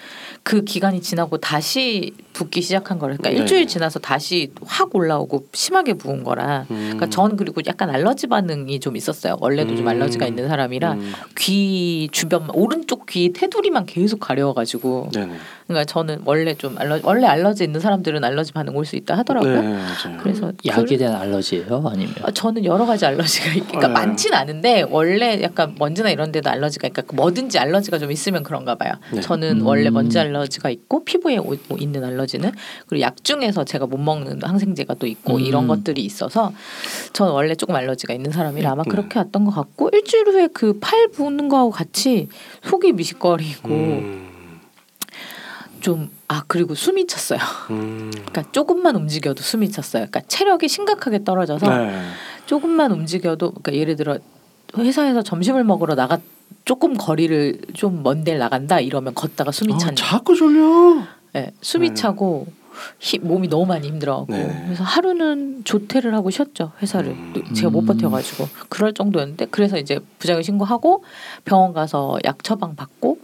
그 0.44 0.64
기간이 0.64 1.02
지나고 1.02 1.38
다시 1.40 2.14
붓기 2.34 2.62
시작한 2.62 3.00
거라 3.00 3.16
그러니까 3.16 3.32
네. 3.32 3.38
일주일 3.38 3.66
지나서 3.66 3.98
다시 3.98 4.52
확 4.64 4.96
올라오고 4.96 5.48
심하게 5.54 5.96
부은 5.96 6.24
거라 6.24 6.68
음. 6.70 6.78
그러니까 6.84 7.10
전 7.10 7.36
그리고 7.36 7.62
약간 7.66 7.90
알러지 7.90 8.28
반응이 8.28 8.80
좀 8.80 8.96
있었어요 8.96 9.38
원래도 9.40 9.76
좀 9.76 9.86
음. 9.86 9.88
알러지가 9.88 10.28
있는 10.28 10.48
사람이라 10.48 10.94
음. 10.94 11.14
귀 11.40 12.08
주변 12.12 12.48
오른쪽 12.54 13.08
귀 13.08 13.34
테두리만 13.34 13.88
계속 13.88 14.20
가려워가지고 14.20 15.10
네네. 15.16 15.34
그러니까 15.68 15.86
저는 15.86 16.22
원래 16.26 16.54
좀 16.54 16.78
알러 16.78 17.00
원래 17.04 17.26
알러지 17.28 17.64
있는 17.64 17.80
사람들은 17.80 18.24
알러지 18.24 18.54
반응 18.54 18.76
올 18.76 18.86
수 18.86 18.96
있다 18.98 19.16
하더라고요. 19.20 19.62
네. 19.62 19.78
그래서 20.22 20.52
약에 20.66 20.84
그- 20.84 20.98
대한 20.98 21.16
알러지예요? 21.16 21.82
아니면 21.88 22.14
아, 22.24 22.32
저는 22.32 22.66
여러 22.66 22.86
가지 22.86 23.06
알러지가 23.06 23.54
있, 23.54 23.68
그러니까 23.70 23.88
네. 23.88 23.94
많진 24.12 24.34
않은데 24.34 24.84
원래 24.90 25.42
약간 25.42 25.76
먼지나 25.78 26.10
이런 26.12 26.32
데도 26.32 26.50
알러지가 26.50 26.90
그러니까 26.90 27.16
뭐든지 27.16 27.58
알러지가 27.60 27.98
좀 28.00 28.12
있으면 28.12 28.44
그런가 28.44 28.76
봐요. 28.76 28.94
네. 29.14 29.22
저는 29.22 29.62
음. 29.62 29.66
원래 29.66 29.90
먼지 29.90 30.20
알러지가 30.20 30.70
있고 30.70 31.04
피부에 31.06 31.38
오- 31.38 31.56
오- 31.70 31.78
있는 31.78 32.04
알러지는 32.04 32.52
그리고 32.88 33.02
약 33.02 33.24
중에서 33.24 33.64
제가 33.64 33.86
못 33.88 33.98
먹는 33.98 34.42
항생제가 34.44 34.96
또 34.96 35.08
있고 35.08 35.36
음. 35.36 35.40
이런 35.40 35.68
것들이 35.68 36.02
있어서 36.04 36.52
저는 37.14 37.32
원래 37.34 37.56
조금 37.56 37.76
알러지가 37.76 38.14
있는 38.14 38.32
사람이라 38.32 38.72
아마 38.72 38.84
네. 38.84 38.90
그렇게 38.92 39.20
왔던 39.20 39.46
것 39.46 39.52
같고 39.52 39.90
일주일 39.94 40.28
후에 40.28 40.48
그 40.48 40.72
팔 40.80 41.10
부는 41.10 41.48
거하고 41.50 41.70
같이 41.72 42.28
속이 42.64 42.94
미식거리고 42.94 43.70
음. 43.70 44.28
좀아 45.82 46.44
그리고 46.48 46.76
숨이 46.76 47.08
찼어요. 47.08 47.40
음. 47.72 48.12
그러니까 48.14 48.44
조금만 48.52 48.96
움직여도 48.96 49.42
숨이 49.42 49.70
찼어요. 49.72 50.06
그러니까 50.10 50.22
체력이 50.28 50.68
심각하게 50.68 51.24
떨어져서 51.24 51.68
네. 51.78 52.02
조금만 52.46 52.92
움직여도 52.92 53.52
그러니까 53.52 53.74
예를 53.74 53.96
들어 53.96 54.18
회사에서 54.78 55.22
점심을 55.22 55.64
먹으러 55.64 55.96
나가 55.96 56.18
조금 56.66 56.96
거리를 56.96 57.60
좀 57.74 58.04
먼 58.04 58.24
데를 58.24 58.40
나간다 58.40 58.80
이러면 58.80 59.14
걷다가 59.14 59.52
숨이 59.52 59.74
어, 59.74 59.78
찬 59.78 59.96
자꾸 59.96 60.36
졸려. 60.36 61.04
예, 61.36 61.52
숨이 61.62 61.90
네. 61.90 61.94
차고 61.96 62.48
히, 63.00 63.20
몸이 63.20 63.48
너무 63.48 63.66
많이 63.66 63.88
힘들어하고 63.88 64.32
네. 64.34 64.64
그래서 64.66 64.84
하루는 64.84 65.64
조퇴를 65.64 66.14
하고 66.14 66.30
쉬었죠 66.30 66.72
회사를 66.82 67.12
음. 67.12 67.32
또 67.34 67.54
제가 67.54 67.70
못 67.70 67.86
버텨가지고 67.86 68.48
그럴 68.70 68.94
정도였는데 68.94 69.48
그래서 69.52 69.78
이제 69.78 70.00
부작용 70.20 70.42
신고하고 70.42 71.04
병원 71.46 71.74
가서 71.74 72.18
약 72.24 72.44
처방 72.44 72.76
받고 72.76 73.20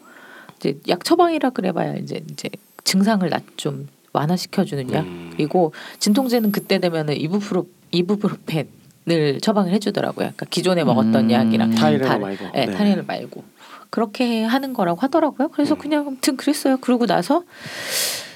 이제 0.57 0.79
약 0.89 1.03
처방이라 1.03 1.51
그래봐야 1.51 1.95
이제 1.95 2.21
이제 2.29 2.49
증상을 2.83 3.27
낮좀 3.27 3.87
완화시켜주는 4.13 4.89
음. 4.93 5.31
약이고 5.33 5.73
진통제는 5.99 6.51
그때 6.51 6.79
되면은 6.79 7.15
이부프로 7.17 7.67
이부프로펜 7.91 8.67
을 9.09 9.39
처방을 9.39 9.71
해주더라고요. 9.71 10.15
그러니까 10.35 10.45
기존에 10.49 10.83
먹었던 10.83 11.15
음. 11.15 11.31
약이랑 11.31 11.71
타이레놀 11.71 12.07
다른- 12.07 12.21
말고. 12.21 12.45
네, 12.53 12.65
네. 12.65 12.73
타이레놀 12.73 13.05
말고 13.05 13.43
그렇게 13.89 14.43
하는 14.43 14.73
거라고 14.73 14.99
하더라고요. 14.99 15.47
그래서 15.49 15.75
음. 15.75 15.79
그냥 15.79 16.05
아무튼 16.07 16.35
그랬어요. 16.35 16.75
그러고 16.77 17.05
나서 17.05 17.43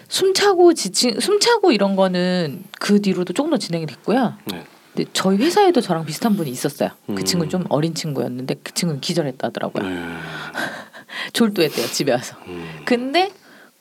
숨차고 0.07 0.73
지친 0.73 1.19
숨차고 1.19 1.71
이런 1.73 1.95
거는 1.95 2.63
그 2.79 3.01
뒤로도 3.01 3.34
조금 3.34 3.51
더 3.51 3.57
진행이 3.57 3.86
됐고요. 3.86 4.34
네. 4.45 4.63
근데 4.93 5.10
저희 5.13 5.38
회사에도 5.38 5.81
저랑 5.81 6.05
비슷한 6.05 6.36
분이 6.36 6.49
있었어요. 6.49 6.89
그 7.07 7.13
음. 7.13 7.23
친구는 7.23 7.49
좀 7.49 7.65
어린 7.69 7.93
친구였는데 7.93 8.55
그 8.63 8.73
친구는 8.73 9.01
기절했다더라고요. 9.01 9.88
네. 9.89 9.95
졸도했대요 11.34 11.88
집에 11.88 12.12
와서. 12.13 12.36
음. 12.47 12.65
근데 12.86 13.31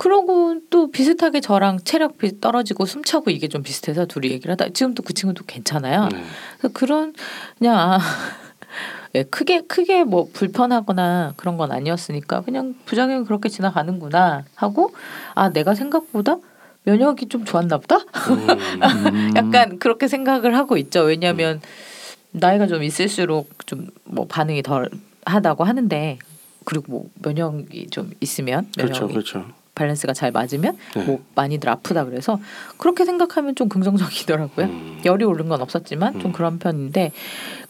그러고 0.01 0.57
또 0.71 0.91
비슷하게 0.91 1.41
저랑 1.41 1.81
체력 1.85 2.17
비 2.17 2.41
떨어지고 2.41 2.87
숨차고 2.87 3.29
이게 3.29 3.49
좀 3.49 3.63
비슷해서 3.63 4.07
둘이 4.07 4.31
얘기를 4.31 4.51
하다 4.53 4.71
지금 4.71 4.95
또그 4.95 5.13
친구도 5.13 5.45
괜찮아요. 5.45 6.09
네. 6.11 6.25
그래서 6.57 6.73
그런 6.73 7.13
그냥 7.59 7.79
아, 7.79 7.99
예, 9.15 9.25
크게 9.25 9.61
크게 9.63 10.05
뭐 10.05 10.29
불편하거나 10.33 11.35
그런 11.37 11.59
건 11.59 11.71
아니었으니까 11.71 12.41
그냥 12.41 12.77
부작용이 12.87 13.27
그렇게 13.27 13.51
지나가는구나 13.51 14.45
하고 14.55 14.95
아 15.35 15.51
내가 15.51 15.75
생각보다 15.75 16.39
면역이 16.85 17.29
좀 17.29 17.45
좋았나 17.45 17.77
보다. 17.77 17.97
음. 17.97 19.33
약간 19.37 19.79
그렇게 19.79 20.09
생각을 20.09 20.57
하고 20.57 20.79
있죠. 20.79 21.03
왜냐하면 21.03 21.61
나이가 22.33 22.67
좀 22.67 22.83
있을수록 22.83 23.67
좀 23.67 23.89
뭐 24.05 24.27
반응이 24.27 24.63
덜 24.63 24.89
하다고 25.25 25.65
하는데 25.65 26.19
그리고 26.65 26.85
뭐 26.89 27.11
면역이 27.23 27.89
좀 27.91 28.11
있으면 28.21 28.71
면역이 28.77 28.99
그렇죠, 28.99 29.09
그렇죠. 29.09 29.60
밸런스가 29.81 30.12
잘 30.12 30.31
맞으면 30.31 30.77
네. 30.95 31.05
뭐 31.05 31.21
많이들 31.35 31.69
아프다 31.71 32.05
그래서 32.05 32.38
그렇게 32.77 33.05
생각하면 33.07 33.55
좀 33.55 33.69
긍정적이더라고요. 33.69 34.66
음. 34.66 35.01
열이 35.05 35.25
오른 35.25 35.49
건 35.49 35.62
없었지만 35.62 36.21
좀 36.21 36.31
음. 36.31 36.33
그런 36.33 36.59
편인데 36.59 37.12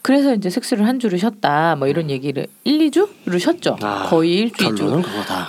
그래서 0.01 0.33
이제 0.33 0.49
섹스를 0.49 0.87
한 0.87 0.99
주를 0.99 1.17
쉬었다 1.17 1.75
뭐 1.77 1.87
이런 1.87 2.09
얘기를 2.09 2.47
1, 2.63 2.89
2주를 2.89 3.39
쉬었죠. 3.39 3.77
아, 3.81 4.07
거의 4.09 4.35
일주일 4.35 4.75
주. 4.75 5.01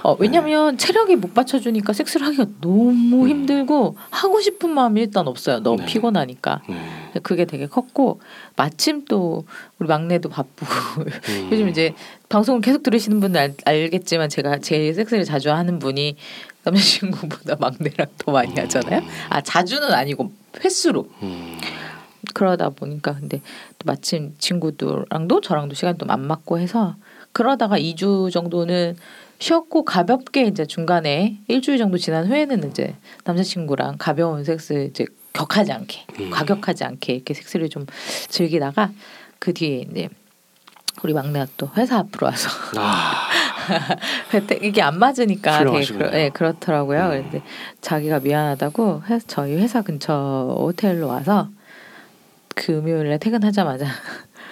어, 0.05 0.17
왜냐면 0.19 0.79
체력이 0.79 1.17
못 1.17 1.35
받쳐 1.35 1.59
주니까 1.59 1.93
섹스를 1.93 2.27
하기가 2.27 2.47
너무 2.61 3.25
음. 3.25 3.29
힘들고 3.29 3.97
하고 4.11 4.41
싶은 4.41 4.71
마음이 4.71 5.01
일단 5.01 5.27
없어요. 5.27 5.61
너무 5.61 5.79
네. 5.79 5.87
피곤하니까. 5.87 6.63
네. 6.69 6.75
네. 7.15 7.21
그게 7.21 7.45
되게 7.45 7.67
컸고 7.67 8.21
마침 8.57 9.05
또 9.07 9.45
우리 9.79 9.89
막내도 9.89 10.29
바쁘고 10.29 10.73
음. 11.03 11.49
요즘 11.53 11.69
이제 11.69 11.95
방송을 12.29 12.61
계속 12.61 12.83
들으시는 12.83 13.21
분은 13.21 13.41
알, 13.41 13.55
알겠지만 13.65 14.29
제가 14.29 14.59
제일 14.59 14.95
섹스를 14.95 15.25
자주 15.25 15.51
하는 15.51 15.79
분이 15.79 16.17
남자친구보다 16.65 17.57
막내랑 17.59 18.07
더 18.19 18.33
많이 18.33 18.55
하잖아요. 18.55 19.03
아 19.29 19.41
자주는 19.41 19.93
아니고 19.93 20.33
횟수로 20.65 21.09
음. 21.23 21.59
그러다 22.35 22.71
보니까 22.71 23.15
근데 23.15 23.39
또 23.79 23.85
마침 23.85 24.35
친구들랑도 24.39 25.41
저랑도 25.41 25.75
시간 25.75 25.99
좀안 25.99 26.21
맞고 26.21 26.59
해서 26.59 26.97
그러다가 27.33 27.79
2주 27.79 28.31
정도는 28.31 28.97
쉬었고 29.39 29.85
가볍게 29.85 30.45
이제 30.45 30.67
중간에 30.67 31.39
일주일 31.49 31.79
정도 31.79 31.99
지난 31.99 32.29
후에는 32.29 32.71
이제 32.71 32.95
남자친구랑 33.25 33.97
가벼운 33.99 34.45
섹스 34.45 34.89
이제 34.91 35.05
격하지 35.33 35.73
않게 35.73 36.07
음. 36.21 36.31
과격하지 36.31 36.85
않게 36.85 37.15
이렇게 37.15 37.35
섹스를 37.35 37.69
좀 37.69 37.87
즐기다가 38.29 38.93
그 39.41 39.53
뒤에 39.53 39.87
이제 39.91 40.09
우리 41.03 41.13
막내가 41.15 41.47
또 41.57 41.71
회사 41.77 41.99
앞으로 41.99 42.27
와서 42.27 42.49
아. 42.77 43.29
이게 44.63 44.83
안 44.83 44.99
맞으니까 44.99 45.65
되게. 45.65 45.85
그러, 45.87 46.11
네, 46.11 46.31
그렇더라고요. 46.31 47.05
음. 47.05 47.09
그런데 47.11 47.43
자기가 47.81 48.21
미안하다고 48.21 49.03
회, 49.09 49.19
저희 49.27 49.57
회사 49.57 49.83
근처 49.83 50.57
호텔로 50.59 51.09
와서 51.09 51.49
금요일에 52.55 53.19
퇴근하자마자 53.19 53.87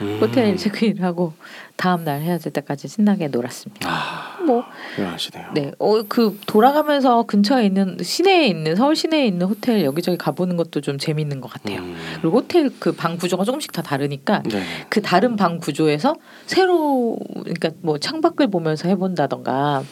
음. 0.01 0.19
호텔 0.21 0.57
체크인을 0.57 1.03
하고 1.03 1.35
다음 1.77 2.05
날 2.05 2.21
헤어질 2.21 2.53
때까지 2.53 2.89
신나게 2.89 3.29
놀았습니다. 3.29 3.89
아, 3.89 4.30
뭐 4.47 4.65
훌륭하시네요. 4.97 5.47
네, 5.55 5.73
어, 5.79 6.03
그 6.03 6.39
돌아가면서 6.47 7.25
근처에 7.25 7.67
있는 7.67 7.97
시내에 8.01 8.47
있는 8.47 8.77
서울 8.77 8.95
시내에 8.97 9.27
있는 9.27 9.47
호텔 9.47 9.85
여기저기 9.85 10.17
가보는 10.17 10.57
것도 10.57 10.81
좀 10.81 10.99
재밌는 10.99 11.41
것 11.41 11.51
같아요. 11.51 11.81
음. 11.81 11.97
그리고 12.21 12.39
호텔 12.39 12.71
그 12.79 12.93
방 13.01 13.17
구조가 13.17 13.45
조금씩 13.45 13.73
다 13.73 13.81
다르니까 13.83 14.43
네. 14.45 14.63
그 14.91 15.01
다른 15.01 15.37
방 15.37 15.59
구조에서 15.59 16.17
새로 16.47 17.19
그러니까 17.33 17.71
뭐 17.81 17.99
창밖을 17.99 18.49
보면서 18.51 18.89
해본다던가 18.89 19.83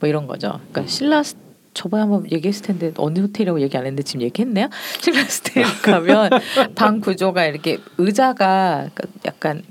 뭐 0.00 0.08
이런 0.08 0.26
거죠. 0.26 0.60
그러니까 0.70 0.90
신라스 0.90 1.36
저번에 1.74 2.00
한번 2.02 2.30
얘기했을 2.32 2.64
텐데 2.64 2.92
어느 2.96 3.18
호텔이라고 3.20 3.60
얘기 3.60 3.76
안 3.76 3.84
했는데 3.84 4.02
지금 4.02 4.22
얘기했네요. 4.22 4.68
신라스텔 5.00 5.64
가면 5.82 6.30
방 6.74 7.00
구조가 7.00 7.44
이렇게 7.44 7.78
의자가 7.98 8.88
약간 9.26 9.62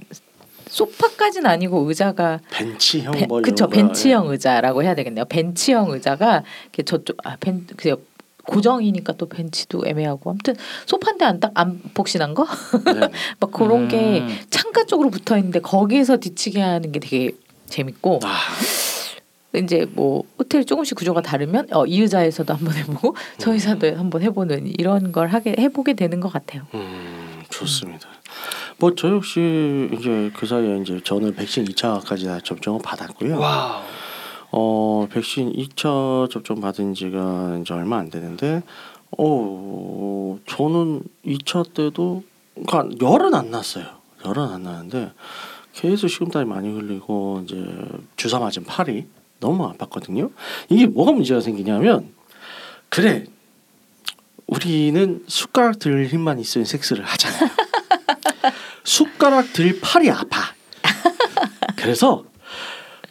소파까지는 0.75 1.49
아니고 1.49 1.87
의자가 1.87 2.41
벤치형 2.51 3.13
벤, 3.13 3.27
뭐 3.29 3.41
그쵸. 3.41 3.69
벤치형 3.69 4.29
의자라고 4.29 4.83
해야 4.83 4.93
되겠네요. 4.93 5.23
벤치형 5.23 5.91
의자가 5.91 6.43
이렇게 6.63 6.83
저쪽 6.83 7.17
아벤 7.23 7.65
그냥 7.77 7.97
고정이니까 8.45 9.13
또 9.13 9.29
벤치도 9.29 9.83
애매하고 9.85 10.31
아무튼 10.31 10.55
소파인데 10.85 11.23
안락한 11.23 11.81
푹신한 11.93 12.33
거? 12.33 12.45
네. 12.85 12.93
네. 12.93 13.09
막 13.39 13.51
그런 13.51 13.83
음. 13.83 13.87
게 13.87 14.25
창가 14.49 14.83
쪽으로 14.83 15.09
붙어 15.09 15.37
있는데 15.37 15.61
거기에서 15.61 16.17
뒤치게 16.17 16.61
하는 16.61 16.91
게 16.91 16.99
되게 16.99 17.31
재밌고 17.67 18.19
아, 18.23 18.35
이제 19.57 19.87
뭐 19.93 20.23
호텔 20.37 20.65
조금씩 20.65 20.97
구조가 20.97 21.21
다르면 21.21 21.69
어, 21.71 21.85
이 21.85 22.01
의자에서도 22.01 22.53
한번 22.53 22.75
해보고 22.75 23.15
저 23.37 23.53
의자도 23.53 23.95
한번 23.95 24.21
해보는 24.23 24.67
이런 24.77 25.13
걸 25.13 25.29
하게 25.29 25.55
해보게 25.57 25.93
되는 25.93 26.19
것 26.19 26.33
같아요. 26.33 26.63
음, 26.73 27.43
좋습니다. 27.49 28.09
뭐 28.77 28.93
저 28.95 29.09
역시 29.09 29.89
이제 29.93 30.31
그 30.35 30.45
사이에 30.45 30.79
이제 30.79 30.99
저는 31.03 31.35
백신 31.35 31.65
2차까지 31.65 32.25
다 32.25 32.39
접종을 32.41 32.81
받았고요. 32.83 33.39
wow. 33.39 33.81
어 34.51 35.07
백신 35.11 35.53
2차 35.53 36.29
접종 36.29 36.61
받은 36.61 36.93
지가 36.93 37.59
이제 37.61 37.73
얼마 37.73 37.97
안 37.97 38.09
되는데 38.09 38.63
어 39.17 40.37
저는 40.47 41.03
2차 41.25 41.73
때도 41.73 42.23
그러니까 42.65 43.05
열은 43.05 43.33
안 43.33 43.51
났어요. 43.51 43.85
열은 44.25 44.43
안 44.43 44.63
나는데 44.63 45.11
계속 45.73 46.07
식은땀이 46.07 46.45
많이 46.45 46.69
흘리고 46.69 47.41
이제 47.43 47.65
주사 48.15 48.39
맞은 48.39 48.63
팔이 48.63 49.05
너무 49.39 49.71
아팠거든요. 49.73 50.31
이게 50.69 50.85
뭐가 50.85 51.11
문제가 51.11 51.41
생기냐면 51.41 52.13
그래 52.89 53.25
우리는 54.47 55.23
숟가락 55.27 55.79
들 55.79 56.07
힘만 56.07 56.39
있으면 56.39 56.65
섹스를 56.65 57.03
하잖아요. 57.03 57.49
숟가락 58.85 59.51
들 59.51 59.79
팔이 59.81 60.09
아파. 60.09 60.53
그래서 61.75 62.23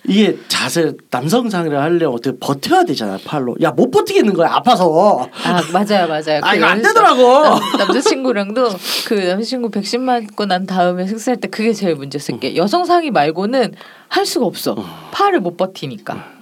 이게 0.06 0.36
자세 0.48 0.92
남성상을 1.10 1.74
하려면 1.78 2.08
어떻게 2.14 2.36
버텨야 2.38 2.84
되잖아 2.84 3.18
팔로. 3.24 3.56
야 3.62 3.70
못 3.70 3.90
버티겠는 3.90 4.34
거야 4.34 4.50
아파서. 4.52 5.28
아 5.44 5.62
맞아요 5.72 6.06
맞아요. 6.08 6.40
아그 6.42 6.56
이거 6.56 6.66
안 6.66 6.78
연습- 6.78 6.82
되더라고. 6.88 7.42
남, 7.42 7.60
남자친구랑도 7.78 8.68
그 9.06 9.14
남자친구 9.14 9.70
백신 9.70 10.02
맞고 10.02 10.46
난 10.46 10.66
다음에 10.66 11.06
섹스할 11.06 11.38
때 11.40 11.48
그게 11.48 11.72
제일 11.72 11.94
문제였을 11.96 12.38
게 12.38 12.54
여성 12.56 12.84
상의 12.84 13.10
말고는 13.10 13.74
할 14.08 14.26
수가 14.26 14.46
없어. 14.46 14.76
팔을 15.12 15.40
못 15.40 15.56
버티니까. 15.56 16.32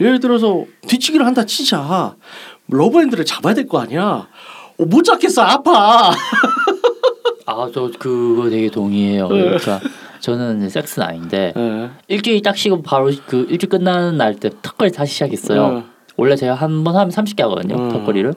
예를 0.00 0.20
들어서 0.20 0.64
뒤치기를 0.86 1.24
한다 1.26 1.44
치자. 1.46 2.16
러브핸드를 2.68 3.24
잡아야 3.24 3.54
될 3.54 3.66
거 3.66 3.80
아니야. 3.80 4.28
어, 4.78 4.84
못 4.84 5.02
잡겠어 5.04 5.42
아파. 5.42 6.12
아저 7.50 7.90
그거 7.98 8.48
되게 8.50 8.70
동의해요. 8.70 9.28
네. 9.28 9.42
그러니까 9.44 9.80
저는 10.20 10.68
섹스는 10.68 11.06
아닌데 11.06 11.52
예. 11.56 11.90
일주일 12.08 12.42
딱 12.42 12.56
쉬고 12.56 12.82
바로 12.82 13.10
그 13.26 13.46
일주일 13.50 13.70
끝나는 13.70 14.16
날 14.16 14.34
때 14.34 14.50
턱걸이 14.62 14.92
다시 14.92 15.14
시작했어요. 15.14 15.62
어. 15.62 15.84
원래 16.16 16.36
제가 16.36 16.54
한 16.54 16.84
번 16.84 16.94
하면 16.96 17.10
30개 17.10 17.40
하거든요. 17.42 17.76
음. 17.76 17.88
턱걸이를. 17.90 18.34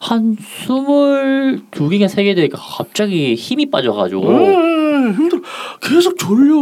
한 0.00 0.36
스물 0.40 1.62
두 1.70 1.88
개가 1.88 2.06
세개 2.08 2.34
되니까 2.34 2.58
갑자기 2.58 3.34
힘이 3.34 3.70
빠져가지고 3.70 4.28
음, 4.28 5.14
힘들어. 5.14 5.40
계속 5.80 6.18
졸려. 6.18 6.54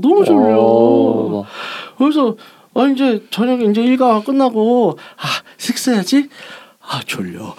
너무 0.00 0.24
졸려. 0.24 0.58
어, 0.58 1.28
막 1.28 1.44
그래서 1.96 2.36
아 2.74 2.86
이제 2.88 3.22
저녁에 3.30 3.64
이제 3.66 3.82
일과 3.82 4.20
끝나고 4.22 4.96
아 5.16 5.26
식사해야지. 5.58 6.28
아 6.92 7.00
졸려. 7.06 7.54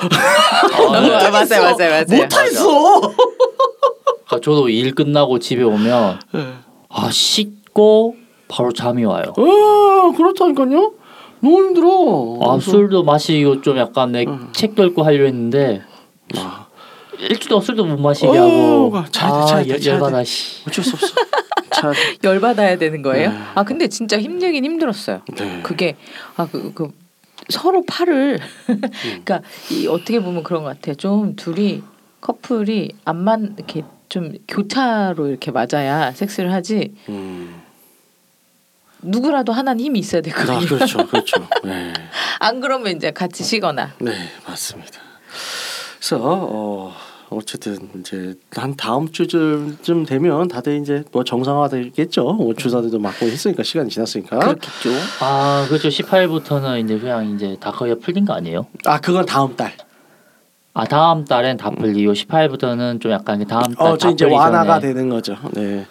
맞아요 1.31 1.31
맞아요 1.31 1.61
맞아요. 1.81 2.03
못하겠어. 2.07 2.99
그러니까 3.01 4.39
저도 4.43 4.69
일 4.69 4.93
끝나고 4.93 5.39
집에 5.39 5.63
오면 5.63 6.19
예. 6.35 6.47
아 6.89 7.09
씻고 7.11 8.15
바로 8.47 8.71
잠이 8.71 9.03
와요. 9.05 9.33
어 9.35 10.11
그렇다니까요. 10.15 10.93
너무 11.41 11.57
힘들어. 11.57 12.37
아 12.41 12.51
그래서- 12.57 12.71
술도 12.71 13.03
마시고 13.03 13.61
좀 13.61 13.77
약간 13.77 14.11
내 14.11 14.23
음. 14.25 14.49
책도 14.53 14.83
읽고 14.85 15.03
하려 15.03 15.25
했는데 15.25 15.81
아, 16.37 16.67
일주일 17.19 17.49
동안 17.49 17.65
술도 17.65 17.85
못 17.85 17.99
마시게 17.99 18.27
어, 18.27 18.33
하고 18.33 18.97
아 19.19 19.63
열-. 19.67 19.83
열받아 19.83 20.23
씨. 20.23 20.61
어쩔 20.67 20.83
수 20.85 20.95
없어. 20.95 21.07
자, 21.71 21.91
열 22.23 22.39
받아야 22.39 22.77
되는 22.77 23.01
거예요? 23.01 23.31
네. 23.31 23.37
아 23.55 23.63
근데 23.63 23.87
진짜 23.87 24.19
힘들긴 24.19 24.63
힘들었어요. 24.63 25.21
네. 25.35 25.59
그게 25.63 25.95
아그 26.37 26.71
그 26.75 26.89
서로 27.49 27.83
팔을 27.85 28.39
그러니까 29.01 29.41
이 29.71 29.87
어떻게 29.87 30.19
보면 30.19 30.43
그런 30.43 30.63
것 30.63 30.69
같아요. 30.69 30.95
좀 30.95 31.35
둘이 31.35 31.83
커플이 32.21 32.91
안만 33.05 33.55
이렇게 33.57 33.83
좀 34.09 34.33
교차로 34.47 35.27
이렇게 35.27 35.51
맞아야 35.51 36.11
섹스를 36.11 36.53
하지 36.53 36.95
음. 37.09 37.61
누구라도 39.01 39.51
하나는 39.51 39.83
힘이 39.83 39.99
있어야 39.99 40.19
아, 40.19 40.21
되거든요. 40.21 40.59
그렇죠, 40.65 41.05
그렇죠. 41.07 41.47
네. 41.65 41.93
안 42.39 42.61
그러면 42.61 42.95
이제 42.95 43.11
같이 43.11 43.43
쉬거나 43.43 43.93
네, 43.99 44.13
맞습니다. 44.47 44.99
그래서 45.97 46.19
어 46.21 46.93
어쨌든 47.33 47.89
이제 47.99 48.35
한 48.51 48.75
다음 48.75 49.11
주쯤 49.11 50.05
되면 50.05 50.47
다들 50.47 50.77
이제 50.79 51.03
뭐 51.11 51.23
정상화되겠죠. 51.23 52.23
뭐 52.33 52.53
주사들도 52.53 52.99
맞고 52.99 53.25
했으니까 53.25 53.63
시간이 53.63 53.89
지났으니까. 53.89 54.39
그렇겠죠. 54.39 54.89
아 55.21 55.65
그렇죠 55.67 55.89
18부터는 55.89 56.83
이제 56.83 56.97
그냥 56.99 57.35
이제 57.35 57.57
다 57.59 57.71
거의 57.71 57.97
풀린 57.99 58.25
거 58.25 58.33
아니에요? 58.33 58.67
아 58.85 58.99
그건 58.99 59.25
다음 59.25 59.55
달. 59.55 59.73
아 60.75 60.85
다음 60.85 61.23
달엔 61.23 61.57
다 61.57 61.69
풀리고 61.69 62.13
18부터는 62.13 62.99
좀 62.99 63.11
약간 63.11 63.37
그 63.37 63.45
다음 63.45 63.61
어, 63.77 63.89
달다 63.89 63.97
저 63.97 64.09
이제 64.09 64.25
완화가 64.25 64.79
되는 64.79 65.07
거죠. 65.07 65.37
네. 65.51 65.85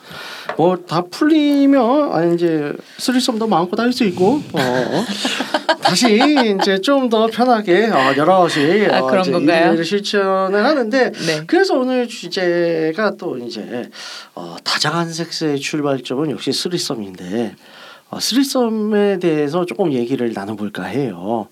뭐 0.56 0.76
다 0.86 1.02
풀리면 1.08 2.12
아 2.12 2.24
이제 2.24 2.72
스리썸도 2.98 3.46
마음껏 3.46 3.78
할 3.78 3.92
수 3.92 4.02
있고 4.04 4.42
어, 4.52 4.58
다시 5.82 6.56
이제 6.60 6.80
좀 6.80 7.08
더 7.08 7.26
편하게 7.28 7.86
어, 7.90 8.14
여럿이 8.16 8.86
아, 8.90 9.02
어, 9.02 9.06
그런 9.06 9.22
이제 9.22 9.30
건가요? 9.32 9.72
일을 9.74 9.84
실천을 9.84 10.64
하는데 10.64 11.12
네. 11.12 11.42
그래서 11.46 11.74
오늘 11.78 12.08
주제가 12.08 13.12
또 13.16 13.38
이제 13.38 13.88
어, 14.34 14.56
다장한 14.64 15.12
섹스의 15.12 15.60
출발점은 15.60 16.30
역시 16.32 16.52
스리썸인데 16.52 17.54
어, 17.54 17.91
스리썸에 18.20 19.18
대해서 19.18 19.64
조금 19.66 19.92
얘기를 19.92 20.32
나눠볼까 20.32 20.84
해요. 20.84 21.48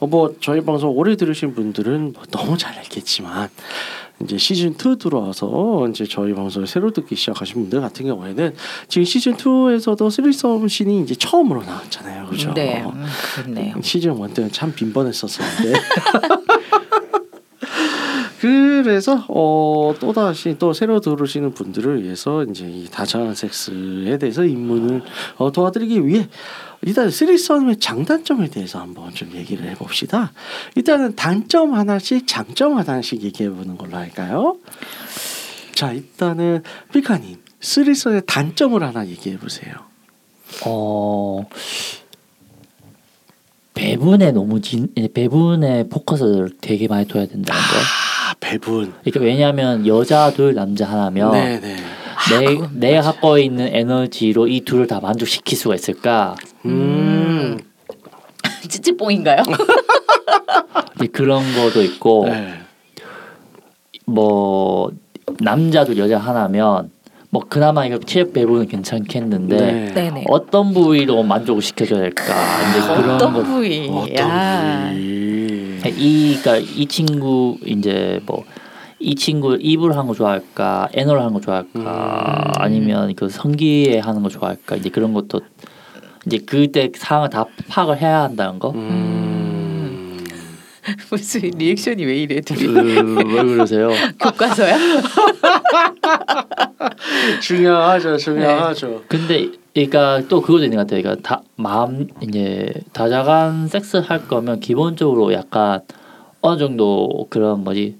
어, 0.00 0.06
뭐 0.06 0.34
저희 0.40 0.60
방송 0.62 0.90
오래 0.96 1.16
들으신 1.16 1.54
분들은 1.54 2.12
뭐 2.14 2.22
너무 2.30 2.56
잘 2.58 2.76
알겠지만 2.78 3.48
이제 4.22 4.36
시즌 4.36 4.74
2 4.74 4.98
들어와서 4.98 5.88
이제 5.88 6.04
저희 6.04 6.34
방송을 6.34 6.66
새로 6.66 6.90
듣기 6.90 7.16
시작하신 7.16 7.54
분들 7.54 7.80
같은 7.80 8.04
경우에는 8.06 8.54
지금 8.88 9.04
시즌 9.04 9.34
2에서도 9.34 10.10
스리썸 10.10 10.68
씬이 10.68 11.02
이제 11.02 11.14
처음으로 11.14 11.62
나왔잖아요, 11.62 12.26
그렇죠? 12.26 12.52
네, 12.52 12.82
음, 12.84 13.06
그렇네요. 13.34 13.74
시즌 13.82 14.18
1 14.18 14.34
때는 14.34 14.52
참 14.52 14.74
빈번했었었는데 14.74 15.80
그래서 18.40 19.26
어, 19.28 19.94
또 20.00 20.14
다시 20.14 20.56
또 20.58 20.72
새로 20.72 21.00
들으시는 21.00 21.52
분들을 21.52 22.02
위해서 22.02 22.42
이제 22.44 22.64
이 22.66 22.88
다정한 22.90 23.34
섹스에 23.34 24.16
대해서 24.16 24.44
입문을 24.44 25.02
어, 25.36 25.52
도와드리기 25.52 26.06
위해 26.06 26.26
일단 26.80 27.10
쓰리썸의 27.10 27.76
장단점에 27.76 28.48
대해서 28.48 28.80
한번 28.80 29.12
좀 29.12 29.30
얘기를 29.34 29.68
해봅시다. 29.68 30.32
일단은 30.74 31.16
단점 31.16 31.74
하나씩, 31.74 32.26
장점 32.26 32.78
하나씩 32.78 33.22
얘기해 33.22 33.50
보는 33.50 33.76
걸로 33.76 33.98
할까요? 33.98 34.56
자, 35.74 35.92
일단은 35.92 36.62
피카님 36.94 37.36
쓰리썸의 37.60 38.22
단점을 38.26 38.82
하나 38.82 39.06
얘기해 39.06 39.36
보세요. 39.38 39.74
어 40.64 41.46
배분에 43.74 44.32
너무 44.32 44.62
진 44.62 44.88
예, 44.96 45.08
배분에 45.08 45.88
포커스를 45.88 46.56
되게 46.62 46.88
많이 46.88 47.06
둬야 47.06 47.26
된다는 47.26 47.60
거. 47.60 48.09
아, 48.30 48.34
배분. 48.38 48.92
그러니까 49.02 49.20
왜냐하면 49.20 49.86
여자 49.86 50.30
둘 50.30 50.54
남자 50.54 50.86
하나면 50.86 51.32
네, 51.32 51.60
네. 51.60 51.76
내 52.38 52.90
내가 52.90 53.02
갖고 53.02 53.38
있는 53.38 53.74
에너지로 53.74 54.46
이 54.46 54.60
둘을 54.60 54.86
다 54.86 55.00
만족시킬 55.00 55.58
수가 55.58 55.74
있을까? 55.74 56.36
음. 56.64 57.58
찌찌뽕인가요? 58.68 59.42
그런 61.12 61.42
것도 61.54 61.82
있고 61.82 62.26
네. 62.28 62.52
뭐 64.06 64.92
남자 65.40 65.84
둘 65.84 65.98
여자 65.98 66.18
하나면 66.18 66.90
뭐 67.30 67.42
그나마 67.48 67.84
이거 67.86 67.98
체력 67.98 68.32
배분은 68.32 68.68
괜찮겠는데 68.68 69.56
네. 69.56 69.94
네네. 69.94 70.24
어떤 70.28 70.72
부위로 70.72 71.22
만족을 71.24 71.62
시켜줘야 71.62 72.00
될까? 72.00 72.22
이제 72.70 72.80
그런 72.80 73.10
어떤 73.16 73.32
거. 73.32 73.42
부위? 73.42 73.88
야. 73.88 73.92
어떤 73.92 74.90
부위? 74.94 75.29
이 75.96 76.38
그러니까 76.40 76.56
이 76.56 76.86
친구 76.86 77.56
이제 77.64 78.20
뭐 78.26 78.44
이 79.00 79.14
친구 79.14 79.56
입을 79.58 79.92
하는 79.92 80.06
거 80.06 80.12
좋아할까, 80.14 80.90
애너를 80.92 81.22
하는 81.22 81.32
거 81.32 81.40
좋아할까, 81.40 81.80
음. 81.80 82.52
아니면 82.56 83.14
그 83.16 83.30
성기에 83.30 83.98
하는 83.98 84.22
거 84.22 84.28
좋아할까, 84.28 84.76
이제 84.76 84.90
그런 84.90 85.14
것도 85.14 85.40
이제 86.26 86.36
그때 86.38 86.92
상황을 86.94 87.30
다 87.30 87.46
파악을 87.68 87.98
해야 88.00 88.24
한다는 88.24 88.58
거. 88.58 88.72
음. 88.72 90.18
무슨 91.10 91.40
리액션이 91.40 92.04
왜 92.04 92.18
이래 92.18 92.42
둘이? 92.42 92.66
그, 92.66 93.14
왜 93.34 93.42
그러세요? 93.42 93.88
교과서야? 94.20 94.76
중요하죠, 97.40 98.18
중요하죠. 98.18 99.04
근데 99.08 99.50
그러니까 99.74 100.22
또 100.28 100.40
그것도 100.40 100.64
있는 100.64 100.76
것 100.78 100.86
같아요. 100.86 101.02
그러니까 101.02 101.28
다 101.28 101.42
마음 101.56 102.08
이제 102.20 102.72
다자간 102.92 103.68
섹스 103.68 103.98
할 103.98 104.26
거면 104.26 104.60
기본적으로 104.60 105.32
약간 105.32 105.80
어느 106.40 106.58
정도 106.58 107.26
그런 107.30 107.62
뭐지 107.64 107.96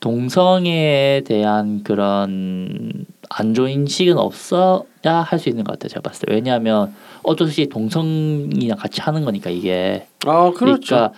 동성애에 0.00 1.22
대한 1.24 1.82
그런 1.84 3.06
안 3.30 3.54
좋은 3.54 3.70
인식은 3.70 4.18
없어야 4.18 4.82
할 5.24 5.38
수 5.38 5.48
있는 5.48 5.64
것 5.64 5.72
같아요. 5.72 5.88
제가 5.88 6.00
봤을 6.02 6.26
때 6.26 6.34
왜냐하면 6.34 6.94
어쩔 7.22 7.46
수 7.46 7.52
없이 7.52 7.66
동성이랑 7.66 8.76
같이 8.76 9.00
하는 9.00 9.24
거니까 9.24 9.48
이게 9.50 10.06
아, 10.26 10.52
그렇죠. 10.54 10.86
그러니까 10.86 11.12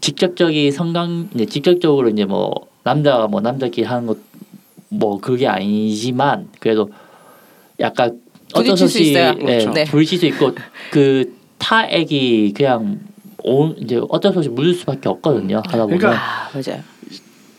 직접적인 0.00 0.72
성강 0.72 1.28
이제 1.34 1.44
직접적으로 1.46 2.08
이제 2.08 2.24
뭐 2.24 2.52
남자가 2.82 3.28
뭐 3.28 3.40
남자끼리 3.40 3.86
하는 3.86 4.06
것 4.06 4.18
뭐 4.90 5.20
그게 5.20 5.46
아니지만 5.46 6.48
그래도 6.60 6.90
약간 7.80 8.20
어쩔 8.54 8.76
수 8.76 8.84
없이 8.84 9.10
있어요. 9.10 9.34
예, 9.40 9.44
그렇죠. 9.44 9.70
네. 9.70 9.84
부딪힐 9.84 10.18
수 10.18 10.26
있고 10.26 10.52
그 10.90 11.36
타액이 11.58 12.54
그냥 12.56 13.00
온 13.42 13.74
이제 13.78 14.00
어쩔 14.08 14.32
수 14.32 14.38
없이 14.38 14.48
묻을 14.50 14.74
수밖에 14.74 15.08
없거든요. 15.08 15.62
하다 15.66 15.84
보면 15.84 15.98
그러니까 15.98 16.22
아 16.22 16.50
맞아요. 16.52 16.82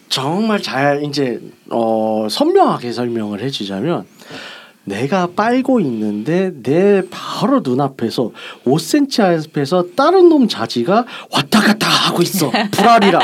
정말 0.09 0.61
잘 0.61 1.03
이제 1.03 1.39
어, 1.69 2.27
선명하게 2.29 2.91
설명을 2.91 3.41
해주자면 3.41 4.05
내가 4.83 5.27
빨고 5.35 5.79
있는데 5.81 6.51
내 6.63 7.03
바로 7.11 7.59
눈앞에서 7.63 8.31
5cm 8.65 9.49
앞에서 9.49 9.85
다른 9.95 10.29
놈 10.29 10.47
자지가 10.47 11.05
왔다 11.31 11.59
갔다 11.59 11.87
하고 11.87 12.23
있어 12.23 12.51
불알이라 12.71 13.19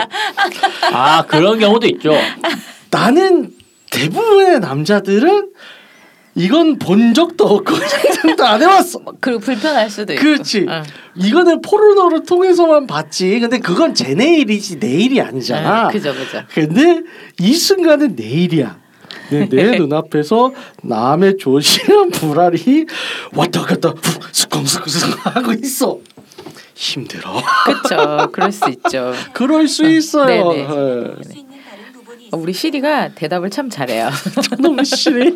아 0.93 1.25
그런 1.25 1.57
경우도 1.59 1.87
있죠. 1.87 2.13
나는 2.91 3.51
대부분의 3.89 4.59
남자들은 4.59 5.49
이건 6.35 6.77
본 6.77 7.13
적도 7.13 7.45
없고 7.45 7.73
상상도 7.79 8.45
안 8.45 8.61
해봤어. 8.61 8.99
그리고 9.21 9.39
불편할 9.39 9.89
수도 9.89 10.13
있고. 10.13 10.21
그렇지. 10.21 10.65
응. 10.67 10.83
이거는 11.15 11.61
포르노를 11.61 12.23
통해서만 12.23 12.87
봤지. 12.87 13.39
근데 13.39 13.59
그건 13.59 13.93
제 13.95 14.13
내일이지 14.13 14.79
내 14.79 14.91
일이 14.91 15.21
아니잖아. 15.21 15.85
응, 15.87 15.91
그죠 15.91 16.13
그죠. 16.13 16.43
근데 16.53 17.01
이 17.39 17.53
순간은 17.53 18.17
내 18.17 18.23
일이야. 18.25 18.77
내, 19.29 19.47
내 19.47 19.77
눈앞에서 19.79 20.51
남의 20.83 21.37
조신한 21.37 22.11
불알이 22.11 22.85
왔다 23.33 23.61
갔다 23.61 23.93
수컹수컹 24.31 24.91
하고 25.23 25.53
있어. 25.53 25.99
힘들어. 26.75 27.41
그렇죠. 27.63 28.31
그럴 28.33 28.51
수 28.51 28.69
있죠. 28.69 29.13
그럴 29.31 29.67
수 29.69 29.85
있어요. 29.89 30.51
네네. 30.51 30.59
예. 30.59 31.45
어, 32.31 32.37
우리 32.37 32.51
시리가 32.51 33.09
대답을 33.15 33.49
참 33.49 33.69
잘해요. 33.69 34.09
너무 34.59 34.83
싫어. 34.83 35.31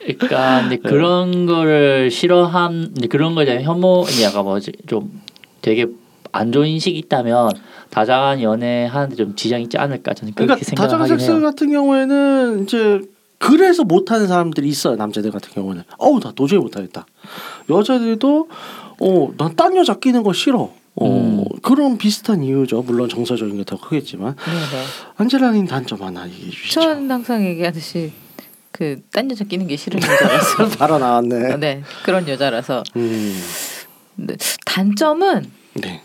그러니까 0.00 0.60
근데 0.62 0.76
그런 0.76 1.46
거를 1.46 2.10
싫어함 2.10 2.94
그런 3.10 3.34
거에 3.34 3.44
대한 3.44 3.62
혐오 3.62 4.04
약간 4.22 4.44
뭐지 4.44 4.72
좀 4.86 5.20
되게 5.62 5.86
안 6.32 6.52
좋은 6.52 6.68
인식이 6.68 6.98
있다면 6.98 7.50
다장한 7.90 8.40
연애 8.42 8.86
하는데 8.86 9.14
좀 9.16 9.34
지장 9.36 9.60
있지 9.60 9.76
않을까 9.78 10.14
저는 10.14 10.32
그렇게 10.34 10.46
그러니까 10.46 10.64
생각을 10.64 10.88
다장 10.88 11.00
하긴 11.02 11.18
섹스 11.18 11.32
해요. 11.32 11.40
같은 11.42 11.70
경우에는 11.70 12.62
이제 12.62 13.00
그래서 13.38 13.84
못하는 13.84 14.26
사람들이 14.28 14.68
있어요. 14.68 14.96
남자들 14.96 15.30
같은 15.30 15.50
경우는 15.52 15.82
어우 15.98 16.20
나 16.20 16.30
도저히 16.32 16.58
못하겠다. 16.60 17.04
여자들도 17.68 18.48
어난 19.00 19.56
딴 19.56 19.76
여자 19.76 19.94
끼는 19.94 20.22
거 20.22 20.32
싫어. 20.32 20.70
어 20.96 21.06
음. 21.06 21.44
그런 21.62 21.96
비슷한 21.98 22.42
이유죠. 22.42 22.82
물론 22.82 23.08
정서적인 23.08 23.56
게 23.56 23.64
더 23.64 23.78
크겠지만 23.80 24.34
네 24.36 24.52
네. 24.52 24.84
안젤라님 25.16 25.66
단점 25.66 26.02
하나 26.02 26.26
얘기해 26.28 26.50
주시죠. 26.50 26.80
전 26.80 27.10
항상 27.10 27.44
얘기하듯이 27.44 28.12
그 28.80 28.98
딴 29.12 29.30
여자 29.30 29.44
끼는 29.44 29.66
게 29.66 29.76
싫은 29.76 30.00
여자라서. 30.02 30.68
바로 30.80 30.98
나왔네. 30.98 31.56
네 31.58 31.82
그런 32.02 32.26
여자라서. 32.26 32.82
음, 32.96 33.38
근데 34.16 34.36
단점은 34.64 35.50
네. 35.74 36.00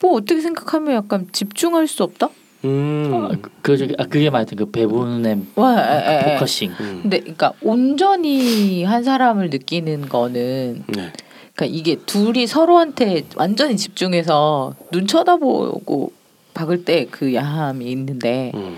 뭐 0.00 0.14
어떻게 0.16 0.40
생각하면 0.40 0.96
약간 0.96 1.28
집중할 1.30 1.86
수 1.86 2.02
없다. 2.02 2.28
음, 2.64 3.10
아, 3.14 3.28
그- 3.40 3.50
그 3.62 3.76
저기 3.76 3.94
아 3.98 4.04
그게 4.06 4.30
말했던 4.30 4.56
그 4.56 4.70
배분의 4.72 5.42
와, 5.54 5.76
에, 5.80 5.98
에, 5.98 6.18
에. 6.18 6.34
focusing. 6.34 6.72
음. 6.80 6.98
근데 7.02 7.20
그러니까 7.20 7.52
온전히 7.62 8.82
한 8.82 9.04
사람을 9.04 9.50
느끼는 9.50 10.08
거는 10.08 10.82
네. 10.88 11.12
그러니까 11.54 11.66
이게 11.78 11.96
둘이 12.04 12.48
서로한테 12.48 13.26
완전히 13.36 13.76
집중해서 13.76 14.74
눈 14.90 15.06
쳐다보고 15.06 16.12
박을 16.54 16.84
때 16.84 17.06
그 17.10 17.32
야함이 17.32 17.84
있는데 17.92 18.50
음. 18.56 18.76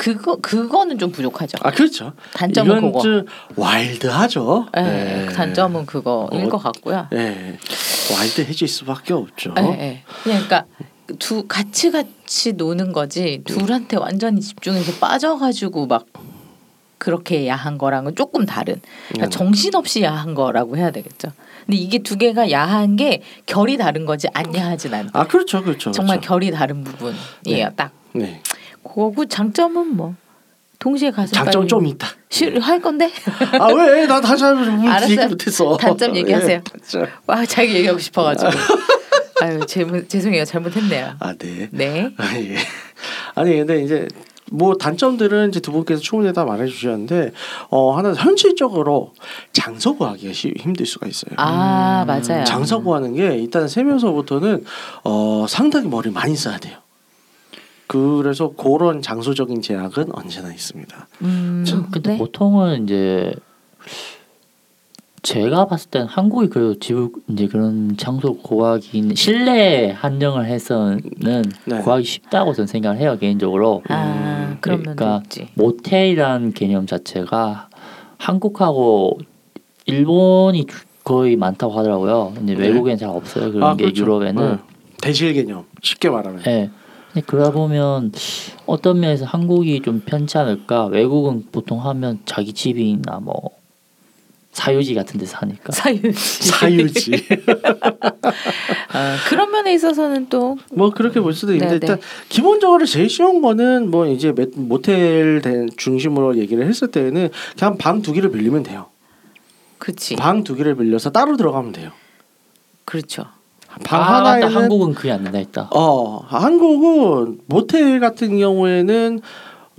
그거 0.00 0.36
그거는 0.36 0.98
좀 0.98 1.12
부족하죠. 1.12 1.58
아 1.60 1.70
그렇죠. 1.70 2.14
단점은 2.32 2.80
그거. 2.80 3.00
좀 3.00 3.26
와일드하죠. 3.54 4.68
예, 4.78 4.80
네. 4.80 5.26
단점은 5.26 5.84
그거일 5.84 6.46
어, 6.46 6.48
것 6.48 6.56
같고요. 6.56 7.06
예, 7.12 7.58
와일드해질 8.16 8.66
수밖에 8.66 9.12
없죠. 9.12 9.52
예, 9.58 9.62
예. 9.62 10.02
그냥 10.22 10.42
그러니까 10.46 10.64
두 11.18 11.46
같이 11.46 11.90
같이 11.90 12.54
노는 12.54 12.92
거지 12.92 13.42
둘한테 13.44 13.98
완전히 13.98 14.40
집중해서 14.40 14.92
빠져가지고 15.00 15.86
막 15.86 16.06
그렇게 16.96 17.46
야한 17.46 17.76
거랑은 17.76 18.14
조금 18.16 18.46
다른 18.46 18.80
그러니까 19.08 19.26
음. 19.26 19.30
정신없이 19.30 20.02
야한 20.02 20.32
거라고 20.32 20.78
해야 20.78 20.90
되겠죠. 20.90 21.28
근데 21.66 21.76
이게 21.76 21.98
두 21.98 22.16
개가 22.16 22.50
야한 22.50 22.96
게 22.96 23.20
결이 23.44 23.76
다른 23.76 24.06
거지 24.06 24.28
안 24.32 24.54
야하진 24.54 24.94
않다. 24.94 25.20
아 25.20 25.26
그렇죠, 25.26 25.62
그렇죠. 25.62 25.90
정말 25.90 26.20
그렇죠. 26.20 26.28
결이 26.30 26.50
다른 26.52 26.84
부분이에요. 26.84 27.18
네. 27.44 27.68
딱 27.76 27.92
네. 28.14 28.40
그거고 28.82 29.26
장점은 29.26 29.96
뭐 29.96 30.14
동시에 30.78 31.10
가슴 31.10 31.34
장점 31.34 31.68
좀 31.68 31.86
있다. 31.86 32.08
할 32.60 32.80
건데 32.80 33.10
아 33.58 33.66
왜? 33.66 34.06
나 34.06 34.20
다시 34.20 34.44
한번 34.44 34.80
알았어요. 34.88 35.10
얘기 35.12 35.26
못했어. 35.26 35.76
단점 35.76 36.16
얘기하세요. 36.16 36.56
예, 36.56 36.60
단점. 36.62 37.06
와 37.26 37.44
자기 37.44 37.74
얘기하고 37.74 37.98
싶어가지고 37.98 38.50
아유 39.42 39.60
제, 39.66 39.84
죄송해요 40.08 40.44
잘못했네요. 40.44 41.14
아 41.18 41.34
네. 41.34 41.68
네. 41.70 42.12
아 42.16 42.36
예. 42.38 42.56
아니 43.34 43.56
근데 43.56 43.82
이제 43.82 44.08
뭐 44.52 44.74
단점들은 44.74 45.50
이제 45.50 45.60
두 45.60 45.70
분께서 45.72 46.00
충분히 46.00 46.32
다 46.32 46.44
말해 46.44 46.66
주셨는데 46.66 47.32
어 47.68 47.96
하나 47.96 48.12
현실적으로 48.12 49.12
장소 49.52 49.96
구하기가 49.96 50.32
쉬, 50.32 50.52
힘들 50.56 50.86
수가 50.86 51.06
있어요. 51.06 51.34
아 51.36 52.04
맞아요. 52.06 52.44
장소 52.44 52.82
구하는 52.82 53.14
게 53.14 53.36
일단 53.36 53.68
세면서부터는 53.68 54.64
어 55.04 55.46
상당히 55.48 55.88
머리 55.88 56.10
많이 56.10 56.34
써야 56.36 56.58
돼요. 56.58 56.78
그래서 57.90 58.52
그런 58.52 59.02
장소적인 59.02 59.62
제약은 59.62 60.10
언제나 60.14 60.52
있습니다. 60.52 61.08
음, 61.22 61.64
근데 61.90 62.12
네. 62.12 62.18
보통은 62.18 62.84
이제 62.84 63.32
제가 65.22 65.66
봤을 65.66 65.90
땐 65.90 66.06
한국이 66.06 66.46
그래도 66.50 66.78
집을 66.78 67.08
이제 67.30 67.48
그런 67.48 67.96
장소 67.96 68.36
구하기 68.36 69.16
실내 69.16 69.90
한정을 69.90 70.46
해서는 70.46 71.00
네. 71.64 71.80
구하기 71.82 72.04
쉽다고 72.04 72.52
저는 72.54 72.68
생각을 72.68 72.98
해요 73.00 73.18
개인적으로 73.18 73.82
아 73.88 74.56
그런 74.60 74.82
면도 74.84 74.94
그러니까. 74.94 75.22
모텔이라는 75.54 76.52
개념 76.52 76.86
자체가 76.86 77.70
한국하고 78.18 79.18
일본이 79.86 80.64
주- 80.66 80.84
거의 81.02 81.34
많다고 81.34 81.72
하더라고요. 81.76 82.34
이제 82.44 82.54
네. 82.54 82.68
외국엔 82.68 82.98
잘 82.98 83.08
없어요 83.08 83.50
그런 83.50 83.76
게 83.76 83.84
그렇죠. 83.84 84.02
유럽에는. 84.04 84.50
네. 84.52 84.58
대실 85.02 85.32
개념 85.34 85.64
쉽게 85.82 86.08
말하면. 86.08 86.42
예. 86.46 86.70
근데 87.12 87.26
그러다 87.26 87.50
보면 87.52 88.12
어떤 88.66 89.00
면에서 89.00 89.24
한국이 89.24 89.80
좀 89.82 90.00
편치 90.04 90.38
않을까? 90.38 90.86
외국은 90.86 91.46
보통 91.50 91.84
하면 91.84 92.20
자기 92.24 92.52
집이나 92.52 93.18
뭐 93.20 93.34
사유지 94.52 94.94
같은 94.94 95.18
데서 95.18 95.36
하니까. 95.38 95.72
사유지. 95.72 96.12
사유지. 96.12 97.12
아, 98.92 99.16
그런 99.28 99.50
면에 99.50 99.72
있어서는 99.74 100.28
또 100.28 100.56
뭐 100.72 100.90
그렇게 100.90 101.20
볼 101.20 101.32
수도 101.34 101.52
있는데 101.54 101.78
네, 101.78 101.86
일단 101.86 102.00
기본적으로 102.28 102.84
제일 102.86 103.08
쉬운 103.08 103.40
거는 103.42 103.90
뭐 103.90 104.06
이제 104.06 104.32
매- 104.32 104.46
모텔 104.54 105.40
된 105.42 105.68
중심으로 105.76 106.36
얘기를 106.38 106.66
했을 106.66 106.88
때는 106.88 107.30
그냥 107.58 107.76
방 107.78 108.02
두 108.02 108.12
개를 108.12 108.30
빌리면 108.30 108.62
돼요. 108.64 108.86
그치. 109.78 110.14
방두 110.16 110.56
개를 110.56 110.76
빌려서 110.76 111.10
따로 111.10 111.36
들어가면 111.36 111.72
돼요. 111.72 111.90
그렇죠. 112.84 113.24
방 113.84 114.00
아, 114.00 114.16
하나에는. 114.18 114.48
한국은 114.54 114.94
그게 114.94 115.12
안 115.12 115.22
된다 115.24 115.38
했다. 115.38 115.68
어 115.74 116.18
한국은 116.26 117.40
모텔 117.46 118.00
같은 118.00 118.38
경우에는 118.38 119.20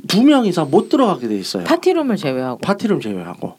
두 0.08 0.24
명 0.24 0.46
이상 0.46 0.72
못 0.72 0.90
들어가게 0.90 1.28
돼 1.28 1.36
있어요. 1.38 1.64
파티룸을 1.66 2.16
제외하고. 2.18 2.58
파티룸 2.60 3.02
제외하고 3.02 3.56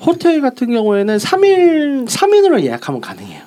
호텔 0.00 0.40
같은 0.40 0.70
경우에는 0.70 1.16
3일 1.18 2.06
3인으로 2.08 2.62
예약하면 2.62 3.00
가능해요. 3.00 3.42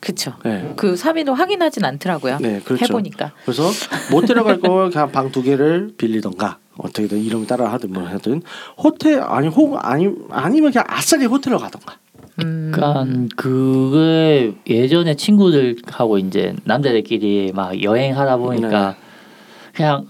그쵸. 0.00 0.34
네. 0.44 0.72
그 0.76 0.94
3인도 0.94 1.34
확인하진 1.34 1.84
않더라고요. 1.84 2.38
네, 2.40 2.60
그렇죠. 2.64 2.84
해보니까. 2.84 3.32
그래서 3.44 3.64
못 4.12 4.24
들어갈 4.24 4.60
거면 4.60 4.90
그냥 4.90 5.10
방 5.10 5.32
두 5.32 5.42
개를 5.42 5.92
빌리던가 5.98 6.58
어떻게든 6.78 7.18
이름 7.24 7.44
따라 7.46 7.72
하든 7.72 7.92
뭐 7.92 8.04
하든 8.06 8.42
호텔 8.78 9.20
아니 9.20 9.48
혹 9.48 9.76
아니 9.84 10.08
아니면 10.30 10.70
그냥 10.70 10.84
아싸리 10.88 11.26
호텔로 11.26 11.58
가던가. 11.58 11.96
음. 12.44 12.70
그러니까 12.74 13.06
그게 13.36 14.54
예전에 14.66 15.14
친구들하고 15.14 16.18
이제 16.18 16.54
남자들끼리 16.64 17.52
막 17.54 17.82
여행하다 17.82 18.36
보니까 18.36 18.90
네. 18.90 18.96
그냥 19.72 20.06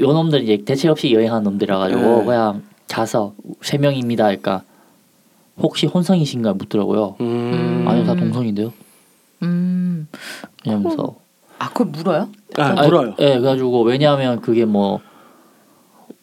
요 0.00 0.12
놈들 0.12 0.42
이제 0.42 0.62
대책 0.64 0.90
없이 0.90 1.12
여행하는 1.12 1.44
놈들이라 1.44 1.78
가지고 1.78 2.20
네. 2.20 2.24
그냥 2.24 2.62
자서 2.86 3.34
세 3.62 3.78
명입니다. 3.78 4.24
그러니까 4.24 4.62
혹시 5.58 5.86
혼성이신가 5.86 6.54
묻더라고요. 6.54 7.16
음. 7.20 7.84
아니요 7.86 8.04
다 8.04 8.14
동성인데요. 8.14 8.72
음. 9.42 10.08
이러면서 10.64 11.16
아 11.58 11.68
그걸 11.68 11.88
물어요? 11.88 12.28
아, 12.56 12.72
물어요. 12.72 13.14
예, 13.20 13.38
그래가지고 13.38 13.82
왜냐하면 13.82 14.40
그게 14.40 14.64
뭐. 14.64 15.00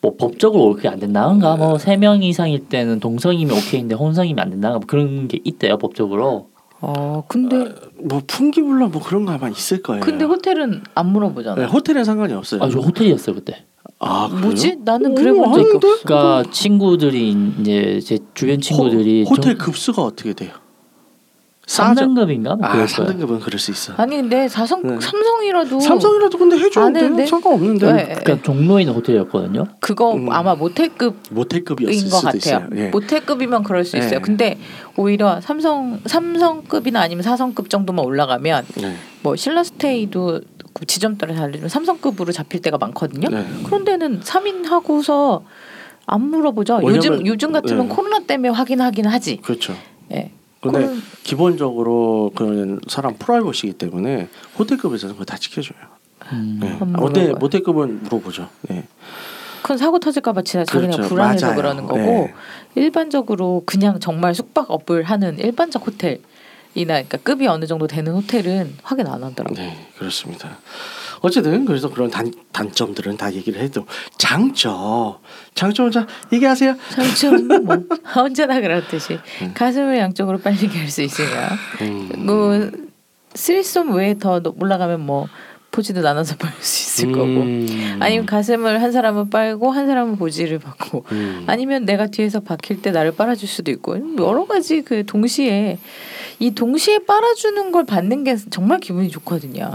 뭐 0.02 0.16
법적으로 0.16 0.74
그게 0.74 0.88
안 0.88 1.00
된다는가 1.00 1.56
뭐세 1.56 1.98
명 1.98 2.22
이상일 2.22 2.68
때는 2.70 3.00
동성이면 3.00 3.58
오케이인데 3.58 3.96
혼성이면 3.96 4.40
안 4.40 4.50
된다는가 4.52 4.80
뭐 4.80 4.86
그런 4.88 5.28
게 5.28 5.40
있대요 5.44 5.78
법적으로 5.78 6.50
어 6.80 7.24
근데 7.28 7.74
뭐 8.04 8.22
풍기불라 8.28 8.88
뭐 8.88 9.02
그런 9.02 9.26
거 9.26 9.32
아마 9.32 9.50
있을 9.50 9.82
거예요. 9.82 10.02
근데 10.02 10.26
호텔은 10.26 10.84
안 10.94 11.08
물어보잖아. 11.08 11.56
네, 11.56 11.66
호텔은 11.66 12.04
상관이 12.04 12.34
없어요. 12.34 12.62
아저 12.62 12.80
호텔이었어요 12.80 13.36
그때 13.36 13.66
아, 14.00 14.28
그래요? 14.28 14.42
뭐지? 14.42 14.78
나는 14.86 15.16
그래 15.16 15.32
오, 15.32 15.42
본 15.42 15.54
적이? 15.54 15.76
없어. 15.78 16.04
그러니까 16.04 16.52
친구들이 16.52 17.36
이제 17.60 18.00
제 18.04 18.20
주변 18.36 18.62
친구들이 18.62 19.24
호, 19.24 19.30
호텔 19.32 19.58
급수가 19.58 20.04
어떻게 20.04 20.34
돼요? 20.34 20.52
싸죠? 21.68 22.02
3등급인가 22.06 22.56
뭐 22.58 22.66
아, 22.66 22.72
그럴 22.72 22.88
거예요. 22.88 23.12
3등급은 23.12 23.42
그럴 23.42 23.60
수 23.60 23.72
있어. 23.72 23.94
아니 23.98 24.16
근데 24.16 24.48
사성 24.48 24.82
네. 24.84 24.98
삼성이라도 25.02 25.80
삼성이라도 25.82 26.38
근데 26.38 26.56
안 26.56 26.62
해주는데 26.64 27.00
했는데? 27.00 27.26
상관없는데 27.26 27.92
네. 27.94 28.16
그러니까 28.24 28.52
있는 28.80 28.94
호텔이었거든요. 28.94 29.66
그거 29.82 30.14
음. 30.14 30.32
아마 30.32 30.56
모텔급 30.56 31.18
모텔급이었을 31.30 31.94
인것 31.94 32.10
수도 32.10 32.22
같아요. 32.32 32.38
있어요. 32.38 32.68
예. 32.78 32.90
모텔급이면 32.90 33.64
그럴 33.64 33.84
수 33.84 33.98
있어요. 33.98 34.12
네. 34.12 34.20
근데 34.22 34.58
오히려 34.96 35.42
삼성 35.42 36.00
삼성급이나 36.06 37.02
아니면 37.02 37.22
사성급 37.24 37.70
정도만 37.70 38.06
올라가면 38.06 38.65
네. 38.82 38.96
뭐 39.22 39.36
신라스테이도 39.36 40.40
그 40.74 40.86
지점 40.86 41.18
따라 41.18 41.36
달리면 41.36 41.68
삼성급으로 41.68 42.32
잡힐 42.32 42.62
때가 42.62 42.78
많거든요. 42.78 43.28
네. 43.28 43.46
그런 43.65 43.84
데는 43.84 44.22
3인 44.22 44.65
하고서 44.70 45.44
안 46.06 46.22
물어보죠. 46.30 46.76
왜냐면- 46.78 46.96
요즘 46.96 47.28
요즘 47.28 47.52
같으면 47.52 47.90
네. 47.90 47.94
코로나 47.94 48.20
때문에 48.20 48.50
확인하긴 48.50 49.06
하지. 49.08 49.38
그렇죠. 49.44 49.74
예. 50.13 50.32
근데 50.62 50.80
코로나- 50.86 51.02
기본적으로 51.24 52.32
그런 52.36 52.80
사람 52.88 53.16
프라이버시기 53.18 53.74
때문에 53.74 54.28
호텔급에서는 54.58 55.16
그거 55.16 55.26
다 55.26 55.38
지켜줘요. 55.38 55.78
음. 56.34 56.60
네. 56.62 56.74
모텔. 56.86 57.34
모텔급은 57.34 58.04
물어보죠. 58.04 58.50
네. 58.70 58.86
큰 59.64 59.78
사고 59.78 60.00
터질까봐 60.00 60.42
진짜 60.44 60.64
자기네가 60.66 60.96
그렇죠. 60.98 61.10
불안해서 61.14 61.46
맞아요. 61.48 61.56
그러는 61.58 61.84
거고 61.86 61.98
네. 62.00 62.34
일반적으로 62.76 63.64
그냥 63.66 64.00
정말 64.00 64.34
숙박 64.34 64.72
업을 64.72 65.04
하는 65.04 65.38
일반적 65.40 65.86
호텔이나 65.86 66.22
그러니까 66.74 67.18
급이 67.18 67.48
어느 67.48 67.66
정도 67.66 67.86
되는 67.88 68.14
호텔은 68.14 68.76
확인 68.84 69.08
안. 69.08 69.22
요 69.22 69.34
네, 69.56 69.88
그렇습니다. 69.98 70.58
어쨌든 71.22 71.65
그래서 71.65 71.90
그런 71.90 72.10
단, 72.10 72.32
단점들은 72.52 73.18
다 73.18 73.34
얘기를 73.34 73.62
해도 73.62 73.86
장점, 74.18 75.18
장점 75.56 75.92
자 75.92 76.06
얘기하세요. 76.32 76.76
장점 76.92 77.65
뭐 77.65 77.78
언제나 78.15 78.60
그렇듯이 78.62 79.20
음. 79.42 79.52
가슴을 79.54 79.98
양쪽으로 79.98 80.38
빨리게 80.40 80.78
할 80.80 80.88
수 80.90 81.02
있으면 81.02 81.30
음. 81.82 82.26
뭐 82.26 82.72
쓰리썸 83.36 83.90
외에 83.90 84.18
더 84.18 84.42
올라가면 84.60 85.02
뭐 85.02 85.28
보지도 85.72 86.02
나눠서 86.02 86.38
빨 86.40 86.52
수 86.60 87.04
있을 87.04 87.12
거고 87.12 87.26
음. 87.26 87.98
아니면 88.00 88.26
가슴을 88.26 88.82
한 88.82 88.92
사람은 88.92 89.30
빨고 89.30 89.70
한 89.72 89.86
사람은 89.86 90.15
보지를 90.18 90.60
받고 90.60 91.06
음. 91.12 91.44
아니면 91.46 91.86
내가 91.86 92.08
뒤에서 92.08 92.40
박힐 92.40 92.82
때 92.82 92.92
나를 92.92 93.12
빨아줄 93.15 93.48
수도 93.48 93.70
있고 93.72 93.98
여러 94.20 94.46
가지 94.46 94.82
그 94.82 95.06
동시에 95.06 95.78
이 96.40 96.52
동시에 96.52 97.00
빨아주는 97.00 97.71
걸 97.71 97.85
받는 97.85 98.23
게 98.23 98.35
정말 98.50 98.79
기분이 98.79 99.10
좋거든요. 99.10 99.71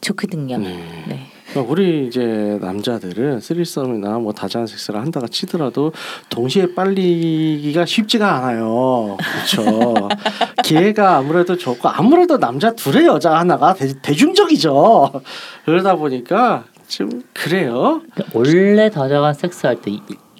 좋거든요. 0.00 0.58
네. 0.58 1.04
네. 1.08 1.26
그러니까 1.50 1.70
우리 1.70 2.06
이제 2.06 2.58
남자들은 2.60 3.40
쓰리썸이나 3.40 4.18
뭐 4.18 4.32
다자한 4.32 4.66
섹스를 4.66 5.00
한다가 5.00 5.28
치더라도 5.28 5.92
동시에 6.30 6.74
빨리기가 6.74 7.84
쉽지가 7.84 8.36
않아요. 8.36 9.18
그렇죠. 9.18 10.08
기회가 10.64 11.16
아무래도 11.16 11.56
좋고 11.56 11.88
아무래도 11.88 12.38
남자 12.38 12.74
둘의 12.74 13.06
여자 13.06 13.38
하나가 13.38 13.74
대, 13.74 13.92
대중적이죠. 14.00 15.12
그러다 15.66 15.96
보니까 15.96 16.64
좀 16.88 17.22
그래요. 17.34 18.00
원래 18.32 18.90
다자간 18.90 19.34
섹스할 19.34 19.76
때 19.82 19.90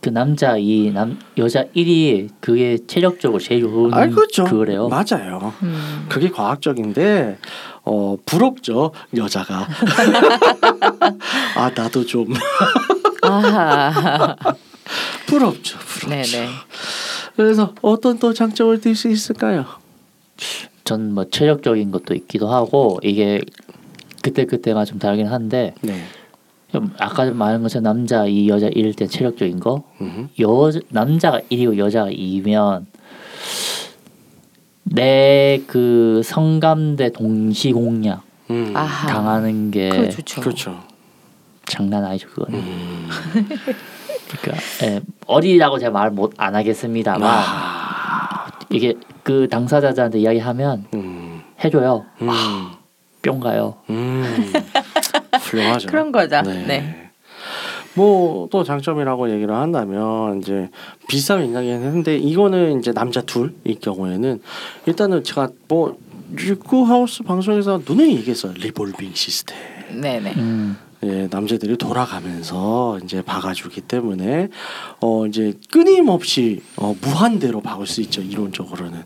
그 0.02 0.08
남자 0.10 0.56
이 0.58 0.90
남 0.92 1.16
여자 1.38 1.62
1이 1.76 2.28
그게 2.40 2.76
체력적으로 2.88 3.38
제일 3.40 3.60
좋은 3.62 3.94
아 3.94 4.06
그렇죠. 4.08 4.44
그래요. 4.44 4.88
맞아요. 4.88 5.54
음. 5.62 6.06
그게 6.08 6.28
과학적인데 6.28 7.38
어 7.84 8.16
부럽죠 8.26 8.92
여자가. 9.16 9.68
아 11.56 11.70
나도 11.74 12.04
좀 12.04 12.26
아하. 13.22 14.34
부럽죠. 15.28 15.78
부럽죠. 15.78 16.08
네네. 16.08 16.48
그래서 17.36 17.72
어떤 17.80 18.18
또 18.18 18.32
장점을 18.34 18.80
들 18.80 18.94
수 18.96 19.08
있을까요? 19.08 19.64
전 20.84 21.12
뭐 21.14 21.24
체력적인 21.30 21.92
것도 21.92 22.14
있기도 22.14 22.48
하고 22.52 22.98
이게 23.04 23.40
그때 24.20 24.44
그때가 24.46 24.84
좀 24.84 24.98
다르긴 24.98 25.28
한데 25.28 25.74
네. 25.80 26.02
아까 26.98 27.30
말한 27.30 27.62
것처럼 27.62 27.84
남자 27.84 28.24
2 28.26 28.48
여자 28.48 28.68
1일 28.68 28.96
때 28.96 29.06
체력적인 29.06 29.60
거 29.60 29.84
음. 30.00 30.28
여 30.40 30.70
남자가 30.88 31.40
1이고 31.50 31.76
여자가 31.76 32.10
2면 32.10 32.86
내 34.84 35.62
그 35.66 36.22
성감대 36.24 37.10
동시 37.12 37.72
공략 37.72 38.22
음. 38.50 38.72
아하. 38.74 39.06
당하는 39.08 39.70
게. 39.70 39.88
그렇죠. 40.40 40.80
장난 41.66 42.04
아니죠 42.04 42.28
그거는. 42.28 42.58
음. 42.58 43.08
그러니까 44.40 44.64
예, 44.84 45.00
어리다고 45.26 45.78
제가 45.78 45.90
말 45.92 46.10
못 46.10 46.32
안 46.38 46.54
하겠습니다만 46.54 47.22
아. 47.30 48.46
이게 48.70 48.94
그 49.22 49.46
당사자들한테 49.48 50.18
이야기하면 50.20 50.86
음. 50.94 51.42
해줘요. 51.62 52.04
음. 52.22 52.28
뿅 53.22 53.40
가요. 53.40 53.76
음. 55.54 55.58
훌륭하죠. 55.58 55.88
그런 55.88 56.12
거죠. 56.12 56.42
네. 56.42 56.66
네. 56.66 57.10
뭐 57.94 58.32
또 58.52 58.64
장점이라고 58.64 59.30
얘기를 59.30 59.54
한다면 59.54 60.40
이제 60.40 60.68
비슷하게 61.08 61.44
얘기하긴 61.44 61.70
했는데 61.72 62.16
이거는 62.18 62.78
이제 62.78 62.92
남자 62.92 63.22
둘일 63.22 63.80
경우에는 63.80 64.42
일단은 64.86 65.24
제가 65.24 65.48
뭐 65.68 65.96
육구 66.38 66.84
하우스 66.84 67.22
방송에서 67.22 67.80
눈에 67.88 68.10
얘기했어요 68.16 68.52
리볼빙 68.52 69.12
시스템. 69.14 69.56
네네. 70.00 70.34
음. 70.36 70.76
예, 71.04 71.28
남자들이 71.30 71.76
돌아가면서 71.78 72.98
이제 73.02 73.22
박아주기 73.22 73.80
때문에 73.80 74.48
어 75.00 75.26
이제 75.26 75.54
끊임없이 75.70 76.62
어, 76.76 76.94
무한대로 77.00 77.60
박을 77.62 77.86
수 77.86 78.02
있죠 78.02 78.20
이론적으로는. 78.20 79.02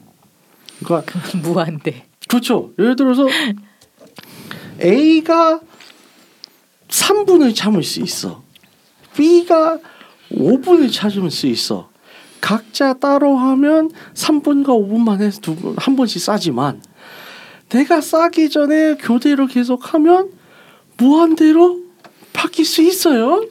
그러니까 0.84 1.12
무한대. 1.42 2.04
그렇죠. 2.28 2.72
예를 2.78 2.96
들어서 2.96 3.26
A가 4.82 5.60
3분을 6.88 7.54
참을 7.54 7.82
수 7.82 8.00
있어. 8.00 8.42
B가 9.16 9.78
5분을 10.32 10.92
참을 10.92 11.30
수 11.30 11.46
있어. 11.46 11.88
각자 12.40 12.94
따로 12.94 13.36
하면 13.36 13.90
3분과 14.14 14.66
5분만 14.66 15.20
해서 15.20 15.40
두한 15.40 15.96
번씩 15.96 16.20
싸지만 16.20 16.82
내가 17.70 18.00
싸기 18.00 18.50
전에 18.50 18.96
교대로 18.96 19.46
계속하면 19.46 20.30
무한대로 20.96 21.85
바뀔 22.36 22.64
수 22.64 22.82
있어요. 22.82 23.44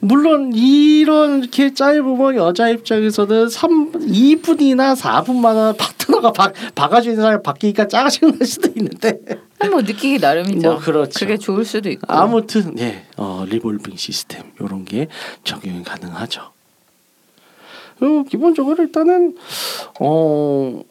물론 0.00 0.52
이런 0.54 1.40
이렇게 1.42 1.74
짧으면 1.74 2.36
여자 2.36 2.68
입장에서는 2.68 3.48
3 3.48 3.92
2분이나 3.92 4.96
4분만 4.96 5.76
파트너가 5.76 6.32
박, 6.32 6.52
박아주는 6.74 7.16
사람이 7.16 7.42
바뀌니까 7.42 7.88
짜증 7.88 8.36
날 8.38 8.46
수도 8.46 8.68
있는데 8.76 9.20
뭐 9.70 9.82
느끼기 9.82 10.18
나름이죠. 10.18 10.68
뭐 10.72 10.78
그렇죠. 10.78 11.18
그게 11.20 11.36
좋을 11.36 11.64
수도 11.64 11.90
있고. 11.90 12.06
아무튼 12.08 12.78
예, 12.78 13.04
어, 13.16 13.44
리볼빙 13.48 13.96
시스템 13.96 14.44
이런 14.60 14.84
게 14.84 15.08
적용이 15.44 15.82
가능하죠. 15.82 16.52
그리고 17.98 18.24
기본적으로 18.24 18.82
일단은 18.84 19.36
어 20.00 20.82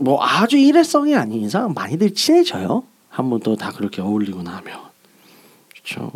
뭐 0.00 0.22
아주 0.22 0.56
일회성이 0.56 1.16
아닌 1.16 1.42
이상 1.42 1.74
많이들 1.74 2.14
친해져요. 2.14 2.84
한 3.10 3.28
번 3.30 3.40
더 3.40 3.56
다 3.56 3.72
그렇게 3.72 4.00
어울리고 4.00 4.44
나면 4.44 4.78
그렇죠. 5.88 6.12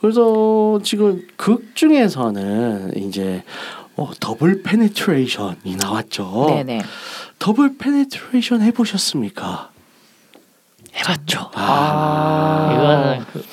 그래서 0.00 0.80
지금 0.82 1.26
극 1.36 1.74
중에서는 1.74 2.96
이제 2.96 3.42
어, 3.96 4.10
double 4.18 4.62
penetration이 4.62 5.76
나왔죠. 5.76 6.46
네네. 6.48 6.82
double 7.38 7.76
penetration 7.76 8.62
해보셨습니까? 8.62 9.70
해봤죠. 10.94 11.50
아. 11.54 12.70
이거는 12.72 13.24
그 13.32 13.44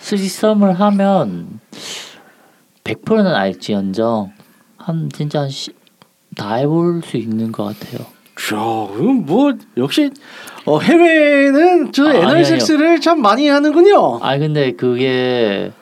threesome을 0.00 0.80
하면 0.80 1.60
100%는 2.84 3.34
알지언정 3.34 4.32
한 4.76 5.10
진짜 5.12 5.42
한 5.42 5.50
시, 5.50 5.72
다 6.36 6.54
해볼 6.54 7.02
수 7.04 7.16
있는 7.16 7.52
것 7.52 7.64
같아요. 7.64 8.06
자, 8.38 8.56
그럼 8.94 9.26
뭐 9.26 9.52
역시 9.76 10.10
어, 10.64 10.78
해외는 10.78 11.92
저 11.92 12.06
아, 12.06 12.10
아니, 12.10 12.18
anal 12.20 12.44
섹스를 12.44 13.00
참 13.00 13.20
많이 13.20 13.48
하는군요. 13.48 14.18
아 14.22 14.38
근데 14.38 14.72
그게 14.72 15.72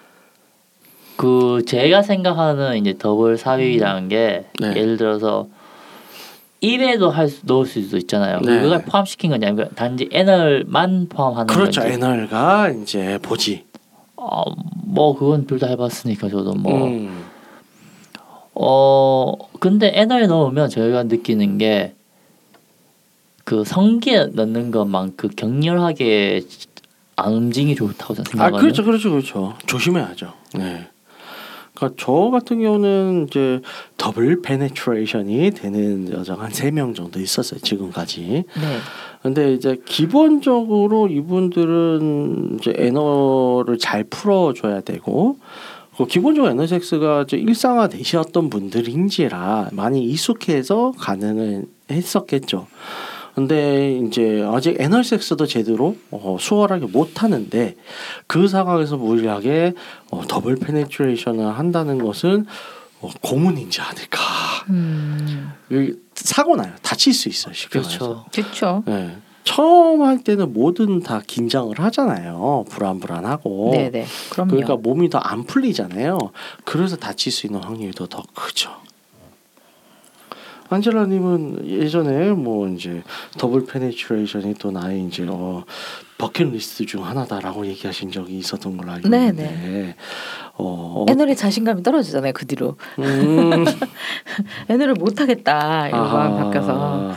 그 1.16 1.62
제가 1.66 2.02
생각하는 2.02 2.76
이제 2.78 2.94
더블 2.98 3.36
삽입이라는 3.36 4.08
게 4.08 4.46
네. 4.60 4.68
예를 4.76 4.96
들어서 4.96 5.48
입에도 6.60 7.10
할 7.10 7.28
수, 7.28 7.42
넣을 7.46 7.66
수도 7.66 7.96
있잖아요. 7.98 8.40
네. 8.40 8.60
그걸 8.60 8.82
포함시킨 8.84 9.30
건지 9.30 9.46
아니면 9.46 9.68
단지 9.74 10.08
anal만 10.12 11.08
포함하는 11.08 11.46
그렇죠. 11.46 11.80
건지. 11.82 11.94
anal과 11.94 12.70
이제 12.70 13.18
보지. 13.22 13.64
어, 14.16 14.42
뭐 14.84 15.16
그건 15.16 15.46
둘 15.46 15.58
다 15.58 15.66
해봤으니까 15.68 16.28
저도 16.28 16.54
뭐. 16.54 16.86
음. 16.86 17.24
어 18.54 19.34
근데 19.60 19.92
anal에 19.94 20.26
넣으면 20.26 20.70
저희가 20.70 21.02
느끼는 21.04 21.58
게 21.58 21.94
그 23.46 23.62
성기에 23.64 24.30
넣는 24.32 24.72
것만 24.72 25.12
그 25.16 25.28
격렬하게 25.28 26.42
안 27.14 27.32
움직이면 27.32 27.76
좋다고 27.76 28.14
저는 28.14 28.40
아. 28.44 28.50
그렇죠, 28.50 28.82
그렇죠, 28.84 29.10
그렇죠. 29.12 29.54
조심해야죠. 29.66 30.32
네. 30.56 30.88
그러니까 31.74 31.96
저 32.04 32.12
같은 32.32 32.60
경우는 32.60 33.26
이제 33.28 33.60
double 33.96 34.42
penetration이 34.42 35.52
되는 35.52 36.10
여자가 36.10 36.42
한 36.44 36.50
세 36.50 36.72
명 36.72 36.92
정도 36.92 37.20
있었어요 37.20 37.60
지금까지. 37.60 38.20
네. 38.56 38.78
근데 39.22 39.52
이제 39.54 39.76
기본적으로 39.84 41.06
이분들은 41.06 42.58
이제 42.58 42.74
anal을 42.76 43.78
잘 43.78 44.02
풀어줘야 44.04 44.80
되고 44.80 45.38
그 45.96 46.06
기본적으로 46.06 46.50
anal 46.50 46.66
섹스가 46.66 47.22
이제 47.22 47.36
일상화 47.36 47.88
되셨던 47.88 48.50
분들인지라 48.50 49.68
많이 49.72 50.02
익숙해서 50.04 50.92
가능은 50.98 51.66
했었겠죠. 51.92 52.66
근데 53.36 53.92
이제 53.98 54.42
아직 54.50 54.80
anal 54.80 55.04
섹스도 55.04 55.44
제대로 55.46 55.94
어, 56.10 56.38
수월하게 56.40 56.86
못 56.86 57.22
하는데 57.22 57.76
그 58.26 58.48
상황에서 58.48 58.96
무리하게 58.96 59.74
어, 60.10 60.22
double 60.26 60.56
penetration을 60.56 61.46
한다는 61.58 62.02
것은 62.02 62.46
어, 63.02 63.10
고문이지 63.20 63.82
않을까. 63.82 64.18
음. 64.70 65.52
사고 66.14 66.56
나요. 66.56 66.72
다칠 66.80 67.12
수 67.12 67.28
있어요. 67.28 67.52
쉽게 67.52 67.78
그렇죠. 67.80 68.24
그렇죠. 68.32 68.82
말해서. 68.86 69.08
네. 69.10 69.18
처음 69.44 70.00
할 70.00 70.24
때는 70.24 70.54
뭐든 70.54 71.00
다 71.00 71.20
긴장을 71.24 71.78
하잖아요. 71.78 72.64
불안불안하고. 72.70 73.70
네네. 73.74 74.06
그럼요. 74.30 74.50
그러니까 74.50 74.76
몸이 74.76 75.10
더 75.10 75.18
안 75.22 75.44
풀리잖아요. 75.44 76.18
그래서 76.64 76.96
다칠 76.96 77.30
수 77.30 77.46
있는 77.46 77.62
확률이 77.62 77.92
더, 77.92 78.06
더 78.06 78.22
크죠. 78.34 78.70
안젤라님은 80.68 81.68
예전에 81.68 82.30
뭐 82.32 82.68
이제 82.68 83.02
double 83.38 83.66
penetration이 83.66 84.54
또 84.54 84.70
나의 84.70 85.04
이제 85.04 85.26
어 85.28 85.64
버킷리스트 86.18 86.86
중 86.86 87.04
하나다라고 87.04 87.66
얘기하신 87.66 88.10
적이 88.10 88.38
있었던 88.38 88.76
걸로 88.76 88.92
알고 88.92 89.08
네네. 89.08 89.26
있는데 89.26 89.96
어, 90.54 91.04
anal에 91.08 91.36
자신감이 91.36 91.82
떨어지잖아요. 91.82 92.32
그 92.32 92.46
뒤로 92.46 92.76
음, 92.98 93.64
anal을 94.68 94.94
못 94.94 95.20
하겠다 95.20 95.88
이런 95.88 96.00
아하. 96.00 96.16
마음 96.28 96.36
바뀌어서 96.44 97.12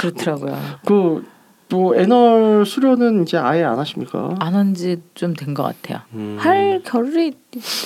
그렇더라고요. 0.00 0.56
그 0.86 1.26
뭐 1.74 1.96
anal 1.96 2.64
수련은 2.66 3.22
이제 3.22 3.36
아예 3.36 3.62
안 3.64 3.78
하십니까? 3.78 4.36
안 4.40 4.54
한 4.54 4.74
지 4.74 4.96
좀 5.14 5.34
된 5.34 5.54
것 5.54 5.62
같아요. 5.64 6.00
음. 6.14 6.36
할 6.38 6.80
겨를이 6.84 7.32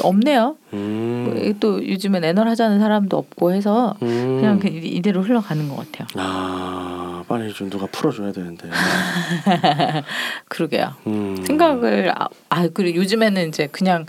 없네요. 0.02 0.56
음. 0.74 1.54
또 1.60 1.86
요즘엔 1.86 2.24
애널 2.24 2.48
하자는 2.48 2.78
사람도 2.80 3.16
없고 3.16 3.52
해서 3.52 3.94
음. 4.02 4.38
그냥 4.40 4.58
그 4.58 4.68
이대로 4.68 5.22
흘러가는 5.22 5.68
것 5.68 5.76
같아요. 5.76 6.06
아 6.16 7.22
빨리 7.28 7.52
좀 7.52 7.68
누가 7.70 7.86
풀어줘야 7.86 8.32
되는데. 8.32 8.68
그러게요. 10.48 10.94
음. 11.06 11.36
생각을 11.46 12.12
아, 12.16 12.28
아 12.48 12.68
그리고 12.72 12.98
요즘에는 13.00 13.48
이제 13.48 13.68
그냥 13.70 14.06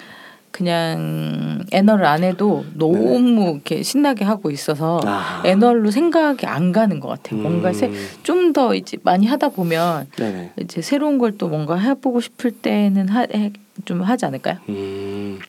그냥 0.51 1.63
애널을 1.71 2.05
안 2.05 2.23
해도 2.23 2.65
너무 2.73 3.51
이렇게 3.53 3.83
신나게 3.83 4.25
하고 4.25 4.51
있어서 4.51 4.99
네. 5.03 5.09
아. 5.11 5.41
애널로 5.45 5.91
생각이 5.91 6.45
안 6.45 6.71
가는 6.71 6.99
것 6.99 7.07
같아요. 7.09 7.41
뭔가 7.41 7.69
음. 7.71 8.07
좀더 8.23 8.73
이제 8.75 8.97
많이 9.03 9.25
하다 9.27 9.49
보면 9.49 10.07
네네. 10.17 10.51
이제 10.61 10.81
새로운 10.81 11.17
걸 11.17 11.29
또 11.37 11.47
뭔가 11.47 11.75
해보고 11.77 12.19
싶을 12.21 12.51
때는 12.51 13.07
하, 13.07 13.21
해, 13.33 13.53
좀 13.85 14.01
하지 14.01 14.25
않을까요? 14.25 14.57
음. 14.67 15.39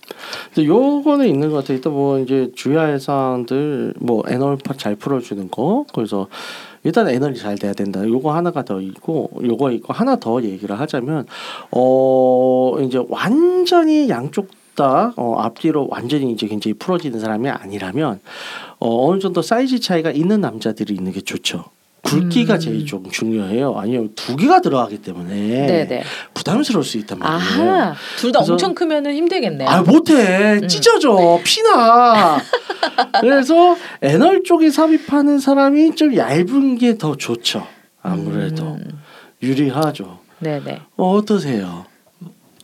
근데 0.55 0.68
요거는 0.68 1.26
있는 1.26 1.51
것 1.51 1.57
같아요. 1.57 1.76
일단 1.76 1.92
뭐 1.92 2.18
이제 2.20 2.53
주의할 2.55 3.01
사항들 3.01 3.94
뭐 3.98 4.22
애널 4.28 4.57
파- 4.57 4.74
잘 4.74 4.94
풀어주는 4.94 5.51
거. 5.51 5.84
그래서 5.94 6.28
일단 6.84 7.09
애널이 7.09 7.36
잘 7.36 7.57
돼야 7.59 7.72
된다. 7.72 8.07
요거 8.07 8.32
하나가 8.32 8.62
더 8.64 8.80
있고 8.80 9.30
요거 9.42 9.72
있고 9.72 9.92
하나 9.92 10.16
더 10.16 10.42
얘기를 10.42 10.78
하자면 10.78 11.26
어 11.72 12.76
이제 12.82 13.03
완전히 13.09 14.09
양쪽 14.09 14.48
다 14.81 15.12
어, 15.16 15.35
앞뒤로 15.39 15.89
완전히 15.91 16.33
이제 16.33 16.47
굉장히 16.47 16.72
풀어지는 16.74 17.20
사람이 17.20 17.51
아니라면 17.51 18.20
어, 18.78 19.09
어느 19.11 19.20
정도 19.20 19.43
사이즈 19.43 19.78
차이가 19.78 20.11
있는 20.11 20.41
남자들이 20.41 20.95
있는 20.95 21.12
게 21.12 21.20
좋죠. 21.20 21.64
굵기가 22.03 22.55
음. 22.55 22.59
제일 22.61 22.87
좀 22.87 23.11
중요해요. 23.11 23.74
아니면 23.76 24.11
두 24.16 24.35
개가 24.37 24.62
들어가기 24.62 25.03
때문에 25.03 25.66
네네. 25.66 26.03
부담스러울 26.33 26.83
수 26.83 26.97
있단 26.97 27.18
말이에요. 27.18 27.95
둘 28.18 28.33
다 28.33 28.41
엄청 28.41 28.74
크면은 28.74 29.14
힘들겠네요. 29.14 29.68
아 29.68 29.83
못해 29.83 30.66
찢어져 30.66 31.39
피나 31.45 32.39
그래서 33.20 33.76
anal 34.01 34.43
쪽에 34.45 34.70
삽입하는 34.70 35.41
사람이 35.41 35.95
좀 35.95 36.16
얇은 36.16 36.78
게 36.78 36.97
더 36.97 37.16
좋죠 37.16 37.66
아무래도 38.03 38.62
음, 38.64 38.99
유리하죠 39.43 40.20
네네. 40.39 40.81
어, 40.97 41.11
어떠세요 41.16 41.85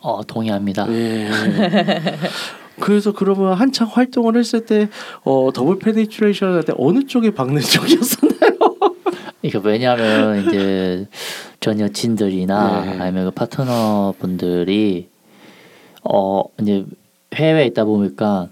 어 0.07 0.23
동의합니다. 0.25 0.87
예 0.89 1.29
그래서 2.79 3.13
그러면 3.13 3.55
한창 3.55 3.89
활동을 3.91 4.37
했을 4.37 4.65
때 4.67 4.89
어, 5.25 5.51
double 5.53 5.79
penetration 5.81 6.55
할 6.55 6.63
때 6.63 6.73
어느 6.79 7.05
쪽에 7.07 7.31
박는 7.33 7.61
쪽이었었나요 7.61 8.59
이게 9.43 9.59
왜냐하면 9.63 10.47
이제 10.47 11.09
전 11.59 11.81
여친들이나 11.81 12.85
네. 12.85 12.99
아니면 13.01 13.25
그 13.25 13.31
파트너 13.33 14.15
분들이 14.21 15.09
어 16.05 16.43
이제 16.61 16.85
해외에 17.35 17.67
있다 17.67 17.85
보니까 17.85 18.49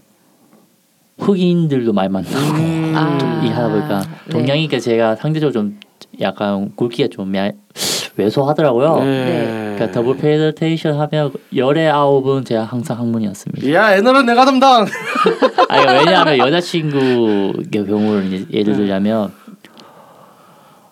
흑인들도 1.18 1.92
많이 1.92 2.08
만나고 2.08 2.36
음. 2.36 2.92
아. 2.96 3.42
이 3.44 3.48
하다 3.48 3.68
보니까 3.68 4.00
네. 4.26 4.30
동양이니까 4.30 4.80
제가 4.80 5.14
상대적으로 5.16 5.52
좀 5.52 5.78
약간 6.20 6.74
굵기가 6.74 7.08
좀 7.12 7.34
야, 7.36 7.50
왜소하더라고요. 8.16 9.00
네. 9.00 9.72
그러니까 9.76 9.90
double 9.90 10.16
penetration 10.16 10.98
하면 11.00 11.32
열에 11.54 11.90
아홉은 11.90 12.44
제가 12.44 12.62
항상 12.64 12.98
항문이었습니다. 12.98 13.72
야 13.72 13.94
anal은 13.96 14.24
내가 14.26 14.44
담당 14.44 14.82
아 15.68 15.76
그러니까 15.80 15.92
왜냐하면 15.98 16.38
여자친구의 16.38 17.52
경우를 17.86 18.46
예를 18.52 18.76
들자면 18.76 19.32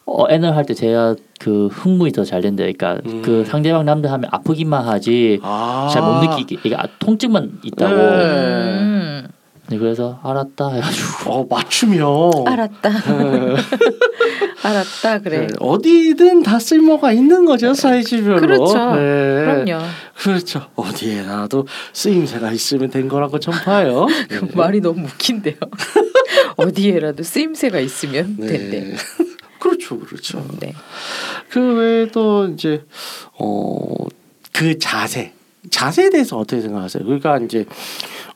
어 0.04 0.26
애널 0.30 0.54
할 0.56 0.64
때 0.66 0.74
제가 0.74 1.14
그 1.38 1.68
흥분이 1.68 2.10
더 2.12 2.24
잘 2.24 2.40
된다. 2.42 2.62
그러니까 2.64 2.98
음. 3.06 3.22
그 3.24 3.44
상대방 3.44 3.84
남들 3.84 4.10
하면 4.10 4.28
아프기만 4.32 4.84
하지 4.86 5.38
아. 5.42 5.88
잘못 5.92 6.20
느끼게 6.24 6.58
이게 6.64 6.74
아, 6.76 6.82
통증만 6.98 7.60
있다고. 7.62 7.94
네. 7.94 8.02
음, 8.80 9.28
네, 9.68 9.78
그래서 9.78 10.18
알았다 10.24 10.68
해가지고 10.70 11.30
어 11.32 11.46
맞춤형 11.48 12.44
알았다. 12.46 12.90
알았다 14.62 15.18
그래. 15.20 15.46
네, 15.46 15.46
어디든 15.58 16.42
다 16.42 16.58
쓸모가 16.58 17.12
있는 17.12 17.44
거죠 17.44 17.74
사이즈별로 17.74 18.40
그렇죠. 18.40 18.94
네. 18.94 19.64
그럼요. 19.64 19.84
그렇죠. 20.14 20.66
어디에나도 20.76 21.66
쓰임새가 21.92 22.52
있으면 22.52 22.90
된 22.90 23.08
거라고 23.08 23.40
전파요. 23.40 24.06
그 24.30 24.48
말이 24.54 24.80
너무 24.80 25.06
웃긴데요. 25.06 25.56
어디에라도 26.56 27.22
쓰임새가 27.22 27.80
있으면 27.80 28.36
된대. 28.36 28.94
그렇죠, 29.58 29.98
그렇죠. 29.98 30.44
네. 30.60 30.74
그 31.48 31.74
외에 31.74 32.06
또 32.06 32.46
이제 32.48 32.84
어그 33.36 34.78
자세, 34.80 35.32
자세에 35.70 36.10
대해서 36.10 36.36
어떻게 36.38 36.60
생각하세요? 36.62 37.04
그러니까 37.04 37.38
이제 37.38 37.66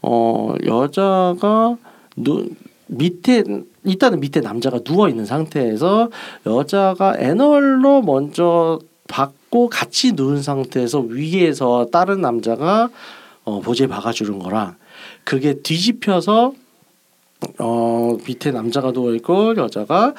어 0.03 0.55
여자가 0.65 1.77
누 2.17 2.49
밑에 2.89 3.43
일단은 3.87 4.21
밑에 4.21 4.41
남자가 4.41 4.81
누워 4.81 5.09
있는 5.09 5.25
상태에서 5.25 6.11
여자가 6.45 7.15
애널로 7.19 8.03
먼저 8.03 8.81
받고 9.09 9.69
같이 9.69 10.13
누운 10.13 10.43
상태에서 10.43 11.01
위에서 11.01 11.87
다른 11.93 12.21
남자가 12.21 12.91
어 13.45 13.61
보지에 13.61 13.87
박아주는 13.87 14.39
거랑 14.41 14.75
그게 15.25 15.55
뒤집혀서 15.55 16.53
어 17.61 18.17
밑에 18.27 18.51
남자가 18.51 18.93
누워 18.93 19.15
있고 19.15 19.57
여자가 19.57 20.15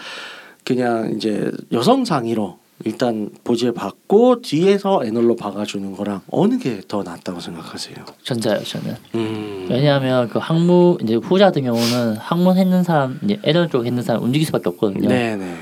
그냥 0.63 1.13
이제 1.15 1.51
여성 1.73 2.05
상의로 2.05 2.57
일단 2.85 3.29
보지에 3.43 3.71
받고 3.71 4.41
뒤에서 4.41 5.03
애널로 5.03 5.35
박아주는 5.35 5.95
거랑 5.95 6.21
어느 6.29 6.57
게 6.59 6.79
더 6.87 7.01
낫다고 7.03 7.39
생각하세요? 7.39 7.95
전자요 8.23 8.63
저는. 8.63 8.95
음. 9.15 9.67
왜냐하면 9.69 10.29
그 10.29 10.37
항문 10.39 10.97
이제 11.01 11.15
후자 11.15 11.45
같은 11.45 11.63
경우는 11.63 12.17
항문 12.17 12.55
했는 12.57 12.83
사람 12.83 13.19
이제 13.23 13.39
애널 13.43 13.67
쪽 13.69 13.85
했는 13.85 14.01
사람 14.03 14.23
움직일 14.23 14.45
수밖에 14.45 14.69
없거든요. 14.69 15.09
네네. 15.09 15.55